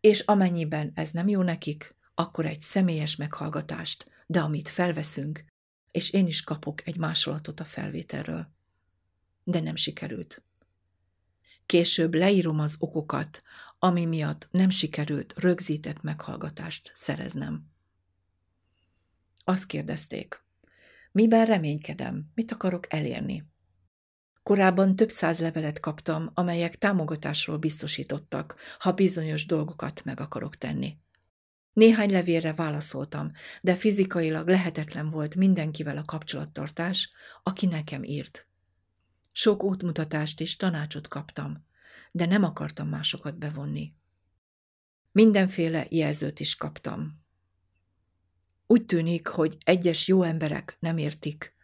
És 0.00 0.20
amennyiben 0.20 0.92
ez 0.94 1.10
nem 1.10 1.28
jó 1.28 1.42
nekik, 1.42 1.96
akkor 2.14 2.46
egy 2.46 2.60
személyes 2.60 3.16
meghallgatást, 3.16 4.06
de 4.26 4.40
amit 4.40 4.68
felveszünk, 4.68 5.44
és 5.90 6.10
én 6.10 6.26
is 6.26 6.42
kapok 6.42 6.86
egy 6.86 6.96
másolatot 6.96 7.60
a 7.60 7.64
felvételről. 7.64 8.52
De 9.44 9.60
nem 9.60 9.76
sikerült. 9.76 10.42
Később 11.66 12.14
leírom 12.14 12.60
az 12.60 12.76
okokat, 12.78 13.42
ami 13.78 14.04
miatt 14.04 14.48
nem 14.50 14.70
sikerült 14.70 15.34
rögzített 15.36 16.02
meghallgatást 16.02 16.92
szereznem. 16.94 17.70
Azt 19.44 19.66
kérdezték, 19.66 20.44
miben 21.12 21.46
reménykedem, 21.46 22.30
mit 22.34 22.52
akarok 22.52 22.92
elérni? 22.92 23.54
Korábban 24.46 24.96
több 24.96 25.08
száz 25.08 25.40
levelet 25.40 25.80
kaptam, 25.80 26.30
amelyek 26.34 26.78
támogatásról 26.78 27.58
biztosítottak, 27.58 28.56
ha 28.78 28.92
bizonyos 28.92 29.46
dolgokat 29.46 30.04
meg 30.04 30.20
akarok 30.20 30.56
tenni. 30.56 30.98
Néhány 31.72 32.10
levélre 32.10 32.54
válaszoltam, 32.54 33.30
de 33.60 33.74
fizikailag 33.74 34.48
lehetetlen 34.48 35.08
volt 35.08 35.34
mindenkivel 35.34 35.96
a 35.96 36.04
kapcsolattartás, 36.04 37.12
aki 37.42 37.66
nekem 37.66 38.04
írt. 38.04 38.48
Sok 39.32 39.62
útmutatást 39.62 40.40
és 40.40 40.56
tanácsot 40.56 41.08
kaptam, 41.08 41.66
de 42.12 42.26
nem 42.26 42.44
akartam 42.44 42.88
másokat 42.88 43.38
bevonni. 43.38 43.94
Mindenféle 45.12 45.86
jelzőt 45.90 46.40
is 46.40 46.56
kaptam. 46.56 47.20
Úgy 48.66 48.84
tűnik, 48.86 49.26
hogy 49.26 49.56
egyes 49.64 50.08
jó 50.08 50.22
emberek 50.22 50.76
nem 50.80 50.98
értik, 50.98 51.55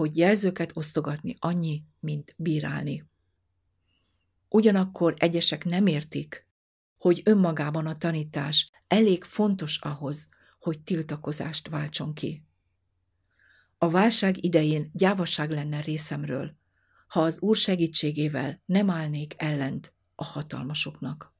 hogy 0.00 0.16
jelzőket 0.16 0.70
osztogatni 0.74 1.36
annyi, 1.38 1.84
mint 1.98 2.34
bírálni. 2.36 3.04
Ugyanakkor 4.48 5.14
egyesek 5.18 5.64
nem 5.64 5.86
értik, 5.86 6.46
hogy 6.96 7.22
önmagában 7.24 7.86
a 7.86 7.96
tanítás 7.96 8.70
elég 8.86 9.24
fontos 9.24 9.78
ahhoz, 9.78 10.28
hogy 10.58 10.80
tiltakozást 10.80 11.68
váltson 11.68 12.14
ki. 12.14 12.44
A 13.78 13.90
válság 13.90 14.44
idején 14.44 14.90
gyávaság 14.92 15.50
lenne 15.50 15.80
részemről, 15.80 16.56
ha 17.06 17.20
az 17.20 17.40
Úr 17.40 17.56
segítségével 17.56 18.62
nem 18.64 18.90
állnék 18.90 19.34
ellent 19.36 19.94
a 20.14 20.24
hatalmasoknak. 20.24 21.34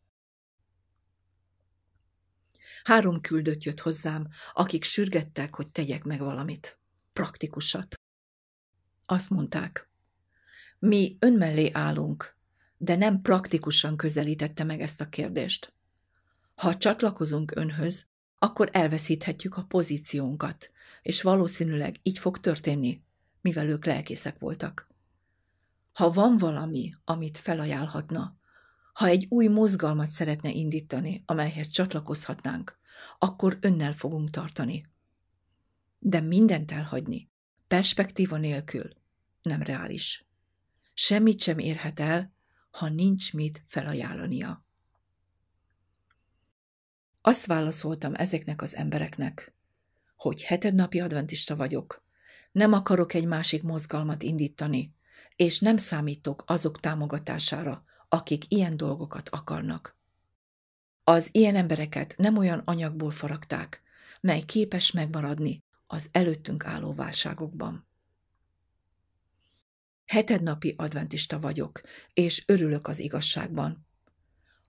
Három 2.82 3.20
küldött 3.20 3.62
jött 3.62 3.80
hozzám, 3.80 4.28
akik 4.52 4.84
sürgettek, 4.84 5.54
hogy 5.54 5.68
tegyek 5.68 6.04
meg 6.04 6.20
valamit. 6.20 6.78
Praktikusat. 7.12 7.99
Azt 9.10 9.30
mondták, 9.30 9.88
mi 10.78 11.16
önmellé 11.18 11.70
állunk, 11.72 12.36
de 12.76 12.96
nem 12.96 13.20
praktikusan 13.20 13.96
közelítette 13.96 14.64
meg 14.64 14.80
ezt 14.80 15.00
a 15.00 15.08
kérdést. 15.08 15.72
Ha 16.54 16.76
csatlakozunk 16.76 17.56
önhöz, 17.56 18.06
akkor 18.38 18.68
elveszíthetjük 18.72 19.56
a 19.56 19.64
pozíciónkat, 19.64 20.70
és 21.02 21.22
valószínűleg 21.22 21.96
így 22.02 22.18
fog 22.18 22.40
történni, 22.40 23.02
mivel 23.40 23.68
ők 23.68 23.84
lelkészek 23.84 24.38
voltak. 24.38 24.88
Ha 25.92 26.10
van 26.10 26.36
valami, 26.36 26.94
amit 27.04 27.38
felajánlhatna, 27.38 28.36
ha 28.92 29.06
egy 29.06 29.26
új 29.28 29.46
mozgalmat 29.46 30.10
szeretne 30.10 30.50
indítani, 30.50 31.22
amelyhez 31.26 31.68
csatlakozhatnánk, 31.68 32.78
akkor 33.18 33.58
önnel 33.60 33.92
fogunk 33.92 34.30
tartani. 34.30 34.86
De 35.98 36.20
mindent 36.20 36.72
elhagyni, 36.72 37.30
perspektíva 37.68 38.36
nélkül, 38.36 38.98
nem 39.42 39.62
reális. 39.62 40.24
Semmit 40.94 41.40
sem 41.40 41.58
érhet 41.58 42.00
el, 42.00 42.32
ha 42.70 42.88
nincs 42.88 43.32
mit 43.32 43.64
felajánlania. 43.66 44.64
Azt 47.20 47.46
válaszoltam 47.46 48.14
ezeknek 48.14 48.62
az 48.62 48.76
embereknek, 48.76 49.54
hogy 50.16 50.42
hetednapi 50.42 51.00
adventista 51.00 51.56
vagyok, 51.56 52.04
nem 52.52 52.72
akarok 52.72 53.14
egy 53.14 53.24
másik 53.24 53.62
mozgalmat 53.62 54.22
indítani, 54.22 54.94
és 55.36 55.58
nem 55.58 55.76
számítok 55.76 56.44
azok 56.46 56.80
támogatására, 56.80 57.84
akik 58.08 58.52
ilyen 58.52 58.76
dolgokat 58.76 59.28
akarnak. 59.28 59.98
Az 61.04 61.28
ilyen 61.32 61.56
embereket 61.56 62.14
nem 62.16 62.36
olyan 62.36 62.62
anyagból 62.64 63.10
faragták, 63.10 63.82
mely 64.20 64.40
képes 64.40 64.90
megmaradni 64.90 65.64
az 65.86 66.08
előttünk 66.12 66.64
álló 66.64 66.94
válságokban. 66.94 67.86
Hetednapi 70.10 70.74
adventista 70.78 71.40
vagyok, 71.40 71.80
és 72.14 72.42
örülök 72.46 72.88
az 72.88 72.98
igazságban. 72.98 73.86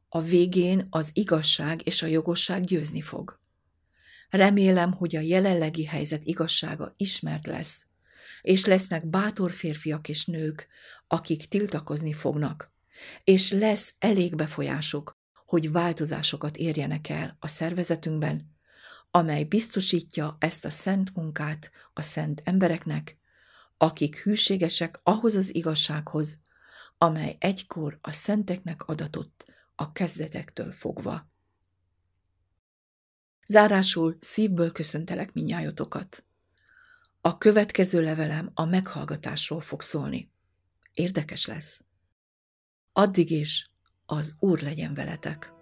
A 0.09 0.21
végén 0.21 0.87
az 0.89 1.09
igazság 1.13 1.81
és 1.87 2.01
a 2.01 2.07
jogosság 2.07 2.63
győzni 2.63 3.01
fog. 3.01 3.39
Remélem, 4.29 4.91
hogy 4.91 5.15
a 5.15 5.19
jelenlegi 5.19 5.85
helyzet 5.85 6.23
igazsága 6.23 6.93
ismert 6.97 7.45
lesz, 7.45 7.85
és 8.41 8.65
lesznek 8.65 9.05
bátor 9.07 9.51
férfiak 9.51 10.09
és 10.09 10.25
nők, 10.25 10.67
akik 11.07 11.47
tiltakozni 11.47 12.13
fognak, 12.13 12.71
és 13.23 13.51
lesz 13.51 13.93
elég 13.99 14.35
befolyásuk, 14.35 15.17
hogy 15.45 15.71
változásokat 15.71 16.57
érjenek 16.57 17.09
el 17.09 17.37
a 17.39 17.47
szervezetünkben, 17.47 18.55
amely 19.11 19.43
biztosítja 19.43 20.37
ezt 20.39 20.65
a 20.65 20.69
szent 20.69 21.15
munkát 21.15 21.71
a 21.93 22.01
szent 22.01 22.41
embereknek, 22.43 23.19
akik 23.81 24.17
hűségesek 24.17 24.99
ahhoz 25.03 25.35
az 25.35 25.55
igazsághoz, 25.55 26.39
amely 26.97 27.35
egykor 27.39 27.97
a 28.01 28.11
szenteknek 28.11 28.87
adatott 28.87 29.45
a 29.75 29.91
kezdetektől 29.91 30.71
fogva. 30.71 31.29
Zárásul 33.47 34.17
szívből 34.19 34.71
köszöntelek 34.71 35.33
minnyájotokat. 35.33 36.25
A 37.21 37.37
következő 37.37 38.01
levelem 38.01 38.49
a 38.53 38.65
meghallgatásról 38.65 39.61
fog 39.61 39.81
szólni. 39.81 40.31
Érdekes 40.91 41.45
lesz. 41.45 41.81
Addig 42.91 43.31
is 43.31 43.71
az 44.05 44.35
Úr 44.39 44.61
legyen 44.61 44.93
veletek. 44.93 45.60